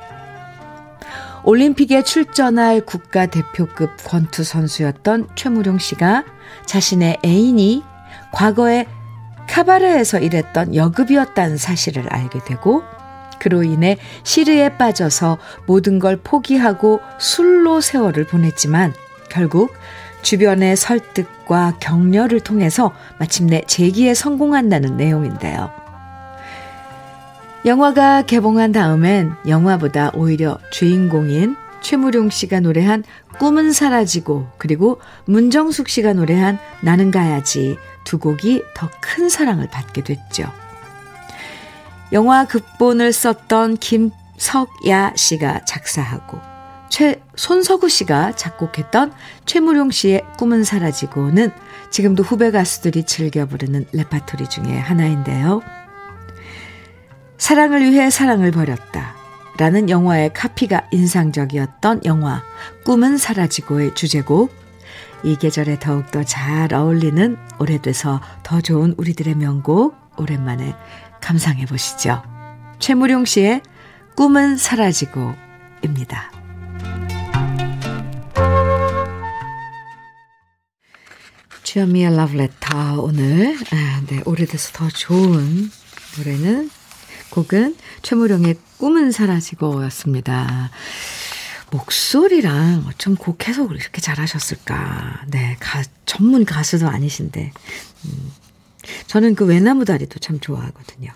올림픽에 1.44 2.02
출전할 2.02 2.82
국가대표급 2.82 3.90
권투 4.04 4.44
선수였던 4.44 5.28
최무룡 5.34 5.78
씨가 5.78 6.24
자신의 6.66 7.18
애인이 7.24 7.82
과거에 8.32 8.86
카바레에서 9.48 10.18
일했던 10.18 10.74
여급이었다는 10.74 11.56
사실을 11.56 12.12
알게 12.12 12.40
되고 12.44 12.82
그로 13.40 13.64
인해 13.64 13.98
시르에 14.22 14.76
빠져서 14.76 15.38
모든 15.66 15.98
걸 15.98 16.16
포기하고 16.16 17.00
술로 17.18 17.80
세월을 17.80 18.24
보냈지만 18.24 18.94
결국 19.28 19.72
주변의 20.22 20.76
설득과 20.76 21.78
격려를 21.80 22.40
통해서 22.40 22.92
마침내 23.18 23.62
재기에 23.66 24.14
성공한다는 24.14 24.96
내용인데요. 24.96 25.72
영화가 27.66 28.22
개봉한 28.22 28.72
다음엔 28.72 29.32
영화보다 29.48 30.12
오히려 30.14 30.58
주인공인 30.70 31.56
최무룡 31.82 32.30
씨가 32.30 32.60
노래한 32.60 33.04
꿈은 33.38 33.72
사라지고 33.72 34.48
그리고 34.58 35.00
문정숙 35.24 35.88
씨가 35.88 36.12
노래한 36.12 36.58
나는 36.82 37.10
가야지 37.10 37.78
두 38.04 38.18
곡이 38.18 38.62
더 38.74 38.88
큰 39.00 39.28
사랑을 39.28 39.68
받게 39.68 40.02
됐죠. 40.04 40.50
영화 42.12 42.44
극본을 42.44 43.12
썼던 43.12 43.76
김석야 43.76 45.12
씨가 45.16 45.64
작사하고 45.64 46.40
최 46.88 47.22
손석우 47.36 47.88
씨가 47.88 48.32
작곡했던 48.32 49.12
최무룡 49.46 49.90
씨의 49.90 50.24
꿈은 50.36 50.64
사라지고는 50.64 51.52
지금도 51.90 52.24
후배 52.24 52.50
가수들이 52.50 53.04
즐겨 53.04 53.46
부르는 53.46 53.86
레파토리 53.92 54.48
중에 54.48 54.76
하나인데요. 54.76 55.62
사랑을 57.38 57.90
위해 57.90 58.10
사랑을 58.10 58.50
버렸다. 58.50 59.14
라는 59.56 59.90
영화의 59.90 60.32
카피가 60.32 60.88
인상적이었던 60.90 62.02
영화 62.06 62.42
꿈은 62.84 63.18
사라지고의 63.18 63.94
주제곡 63.94 64.52
이 65.22 65.36
계절에 65.36 65.78
더욱더 65.78 66.24
잘 66.24 66.72
어울리는 66.72 67.36
오래돼서 67.58 68.20
더 68.42 68.60
좋은 68.60 68.94
우리들의 68.96 69.34
명곡 69.34 69.94
오랜만에 70.16 70.74
감상해 71.20 71.66
보시죠. 71.66 72.22
최무룡 72.78 73.24
씨의 73.24 73.62
꿈은 74.16 74.56
사라지고입니다. 74.56 76.32
주현미의 81.62 82.16
러브레터 82.16 83.00
오늘 83.00 83.56
아, 83.72 84.02
네, 84.08 84.20
오래돼서 84.24 84.72
더 84.72 84.88
좋은 84.88 85.70
노래는 86.18 86.68
곡은 87.30 87.76
최무룡의 88.02 88.56
꿈은 88.78 89.12
사라지고였습니다. 89.12 90.70
목소리랑 91.70 92.86
어쩜 92.88 93.14
곡 93.14 93.46
해석을 93.46 93.76
이렇게 93.76 94.00
잘하셨을까. 94.00 95.26
네, 95.28 95.56
가, 95.60 95.82
전문 96.06 96.44
가수도 96.44 96.88
아니신데. 96.88 97.52
음, 98.06 98.32
저는 99.06 99.34
그 99.34 99.44
외나무 99.44 99.84
다리도 99.84 100.18
참 100.20 100.40
좋아하거든요. 100.40 101.12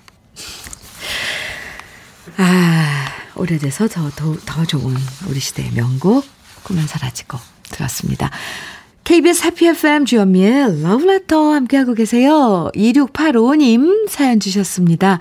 아, 2.36 3.06
오래돼서 3.36 3.88
더, 3.88 4.10
더, 4.10 4.36
더 4.44 4.64
좋은 4.64 4.94
우리 5.28 5.40
시대의 5.40 5.72
명곡, 5.72 6.24
꿈은 6.64 6.86
사라지고 6.86 7.38
들었습니다. 7.70 8.30
KBS 9.04 9.44
해피 9.44 9.66
FM 9.66 10.06
주현미의 10.06 10.82
러브레터 10.82 11.52
함께하고 11.52 11.94
계세요. 11.94 12.70
2685님 12.74 14.08
사연 14.08 14.40
주셨습니다. 14.40 15.20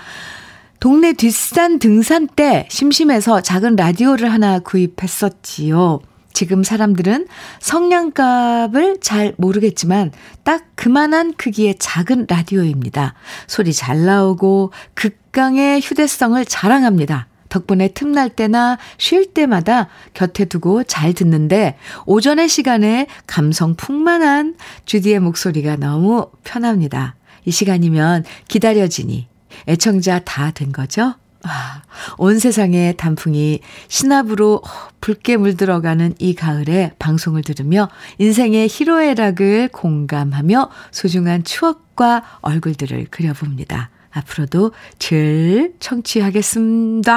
동네 0.80 1.14
뒷산 1.14 1.80
등산 1.80 2.28
때 2.28 2.68
심심해서 2.70 3.41
작은 3.41 3.76
라디오를 3.76 4.32
하나 4.32 4.60
구입했었지요. 4.60 5.99
지금 6.34 6.63
사람들은 6.63 7.27
성냥갑을 7.59 8.97
잘 9.01 9.34
모르겠지만 9.38 10.11
딱 10.43 10.65
그만한 10.75 11.34
크기의 11.36 11.75
작은 11.79 12.25
라디오입니다. 12.27 13.13
소리 13.47 13.71
잘 13.73 14.03
나오고 14.05 14.71
극강의 14.95 15.79
휴대성을 15.81 16.43
자랑합니다. 16.45 17.27
덕분에 17.49 17.89
틈날 17.89 18.29
때나 18.29 18.79
쉴 18.97 19.31
때마다 19.31 19.88
곁에 20.15 20.45
두고 20.45 20.84
잘 20.84 21.13
듣는데 21.13 21.77
오전의 22.07 22.49
시간에 22.49 23.05
감성 23.27 23.75
풍만한 23.75 24.55
주디의 24.86 25.19
목소리가 25.19 25.75
너무 25.75 26.31
편합니다. 26.43 27.15
이 27.45 27.51
시간이면 27.51 28.25
기다려지니 28.47 29.27
애청자 29.67 30.19
다 30.19 30.49
된 30.51 30.71
거죠? 30.71 31.13
아, 31.44 31.82
온 32.18 32.39
세상에 32.39 32.94
단풍이 32.94 33.60
신압으로 33.89 34.62
붉게 35.02 35.36
물들어가는 35.38 36.16
이 36.20 36.34
가을에 36.36 36.94
방송을 37.00 37.41
들으며 37.41 37.89
인생의 38.18 38.70
희로애락을 38.70 39.70
공감하며 39.70 40.70
소중한 40.91 41.44
추억과 41.44 42.24
얼굴들을 42.41 43.08
그려봅니다. 43.10 43.89
앞으로도 44.12 44.72
늘 45.00 45.74
청취하겠습니다. 45.80 47.08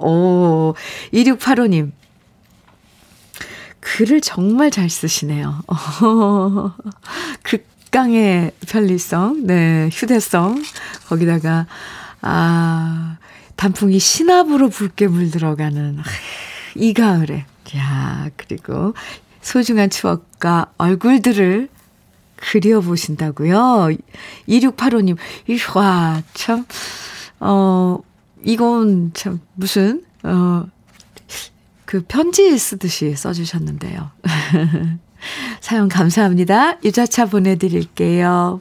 오, 0.00 0.74
2685님. 1.12 1.92
글을 3.80 4.22
정말 4.22 4.70
잘 4.70 4.88
쓰시네요. 4.88 5.60
극강의 7.44 8.52
편리성, 8.66 9.46
네, 9.46 9.90
휴대성, 9.92 10.62
거기다가, 11.06 11.66
아, 12.22 13.18
단풍이 13.56 13.98
신압으로 13.98 14.68
붉게 14.68 15.06
물들어가는 15.06 15.98
이 16.76 16.92
가을에. 16.92 17.46
야, 17.76 18.28
그리고 18.36 18.94
소중한 19.40 19.90
추억과 19.90 20.72
얼굴들을 20.78 21.68
그려보신다고요? 22.36 23.88
2685님, 24.48 25.16
와, 25.76 26.22
참, 26.34 26.66
어, 27.40 27.98
이건 28.42 29.12
참, 29.14 29.40
무슨, 29.54 30.04
어, 30.22 30.66
그 31.84 32.04
편지 32.06 32.56
쓰듯이 32.58 33.14
써주셨는데요. 33.14 34.10
사연 35.60 35.88
감사합니다. 35.88 36.78
유자차 36.82 37.26
보내드릴게요. 37.26 38.60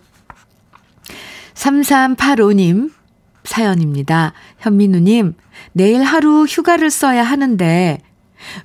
3385님, 1.55 2.91
사연입니다. 3.43 4.33
현민우님, 4.59 5.35
내일 5.71 6.03
하루 6.03 6.45
휴가를 6.45 6.89
써야 6.89 7.23
하는데, 7.23 7.99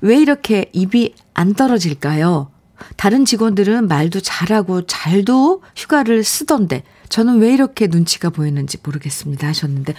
왜 0.00 0.16
이렇게 0.20 0.70
입이 0.72 1.14
안 1.34 1.54
떨어질까요? 1.54 2.50
다른 2.96 3.24
직원들은 3.24 3.88
말도 3.88 4.20
잘하고 4.20 4.86
잘도 4.86 5.62
휴가를 5.76 6.24
쓰던데, 6.24 6.84
저는 7.08 7.38
왜 7.38 7.52
이렇게 7.52 7.86
눈치가 7.86 8.30
보이는지 8.30 8.78
모르겠습니다. 8.82 9.48
하셨는데, 9.48 9.94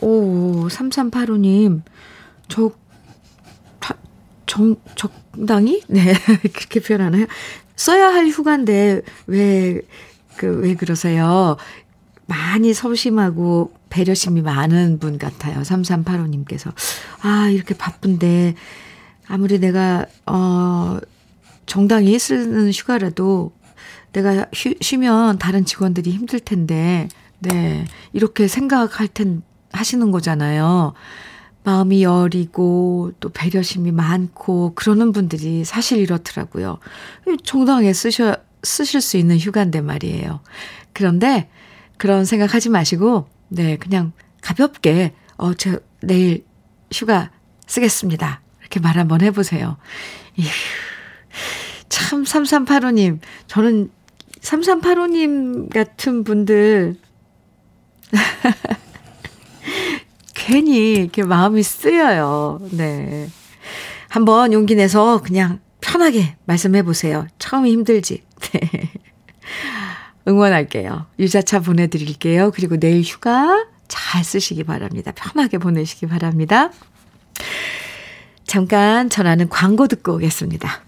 오, 0.00 0.66
3385님, 0.68 1.82
저, 2.48 2.72
정, 4.46 4.76
적당히? 4.94 5.82
네, 5.88 6.14
그렇게 6.52 6.80
표현하나요? 6.80 7.26
써야 7.76 8.12
할 8.12 8.28
휴가인데, 8.28 9.02
왜, 9.26 9.80
그, 10.36 10.46
왜 10.60 10.74
그러세요? 10.74 11.56
많이 12.26 12.72
소심하고 12.72 13.72
배려심이 13.90 14.42
많은 14.42 14.98
분 14.98 15.18
같아요. 15.18 15.60
3385님께서. 15.62 16.72
아, 17.22 17.48
이렇게 17.48 17.74
바쁜데, 17.74 18.54
아무리 19.28 19.58
내가, 19.58 20.06
어, 20.26 20.98
정당히 21.66 22.18
쓰는 22.18 22.70
휴가라도 22.70 23.52
내가 24.12 24.46
쉬, 24.52 24.76
쉬면 24.80 25.38
다른 25.38 25.64
직원들이 25.64 26.10
힘들 26.10 26.40
텐데, 26.40 27.08
네, 27.40 27.84
이렇게 28.12 28.48
생각할 28.48 29.08
텐, 29.08 29.42
하시는 29.72 30.10
거잖아요. 30.10 30.94
마음이 31.64 32.02
여리고 32.02 33.12
또 33.20 33.30
배려심이 33.30 33.90
많고 33.90 34.72
그러는 34.74 35.12
분들이 35.12 35.64
사실 35.64 35.98
이렇더라고요. 35.98 36.78
정당하게 37.42 37.92
쓰셔, 37.92 38.36
쓰실 38.62 39.00
수 39.00 39.16
있는 39.16 39.38
휴가인데 39.38 39.80
말이에요. 39.80 40.40
그런데 40.92 41.48
그런 41.96 42.24
생각하지 42.24 42.70
마시고, 42.70 43.28
네, 43.48 43.76
그냥 43.76 44.12
가볍게, 44.40 45.14
어, 45.36 45.54
저 45.54 45.78
내일 46.00 46.44
휴가 46.92 47.30
쓰겠습니다. 47.66 48.42
이렇게 48.60 48.80
말 48.80 48.98
한번 48.98 49.20
해보세요. 49.20 49.76
이휴, 50.36 50.48
참, 51.88 52.24
3385님. 52.24 53.20
저는 53.46 53.90
3385님 54.40 55.72
같은 55.72 56.24
분들, 56.24 56.96
괜히 60.34 60.92
이렇게 60.92 61.22
마음이 61.22 61.62
쓰여요. 61.62 62.60
네. 62.72 63.28
한번 64.08 64.52
용기 64.52 64.74
내서 64.74 65.20
그냥 65.22 65.60
편하게 65.80 66.36
말씀해 66.44 66.82
보세요. 66.82 67.26
처음이 67.38 67.72
힘들지. 67.72 68.22
네. 68.52 68.92
응원할게요. 70.26 71.06
유자차 71.18 71.60
보내드릴게요. 71.60 72.50
그리고 72.54 72.78
내일 72.78 73.02
휴가 73.02 73.66
잘 73.88 74.24
쓰시기 74.24 74.64
바랍니다. 74.64 75.12
편하게 75.14 75.58
보내시기 75.58 76.06
바랍니다. 76.06 76.70
잠깐 78.46 79.10
전하는 79.10 79.48
광고 79.48 79.86
듣고 79.88 80.14
오겠습니다. 80.14 80.82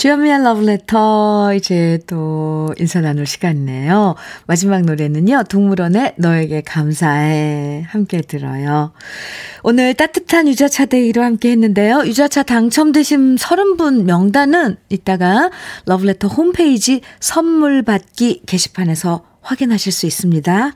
주현미의 0.00 0.42
러브레터 0.44 1.52
이제 1.52 1.98
또 2.06 2.72
인사 2.78 3.02
나눌 3.02 3.26
시간이네요. 3.26 4.14
마지막 4.46 4.80
노래는요. 4.80 5.42
동물원의 5.50 6.14
너에게 6.16 6.62
감사해 6.62 7.84
함께 7.86 8.22
들어요. 8.22 8.94
오늘 9.62 9.92
따뜻한 9.92 10.48
유자차 10.48 10.86
day로 10.86 11.22
함께 11.22 11.50
했는데요. 11.50 12.04
유자차 12.06 12.44
당첨되신 12.44 13.36
30분 13.36 14.04
명단은 14.04 14.78
이따가 14.88 15.50
러브레터 15.84 16.28
홈페이지 16.28 17.02
선물 17.20 17.82
받기 17.82 18.44
게시판에서 18.46 19.26
확인하실 19.42 19.92
수 19.92 20.06
있습니다. 20.06 20.72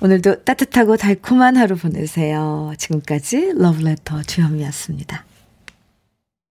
오늘도 0.00 0.44
따뜻하고 0.44 0.96
달콤한 0.96 1.56
하루 1.56 1.74
보내세요. 1.74 2.72
지금까지 2.78 3.54
러브레터 3.56 4.22
주현미였습니다. 4.22 5.24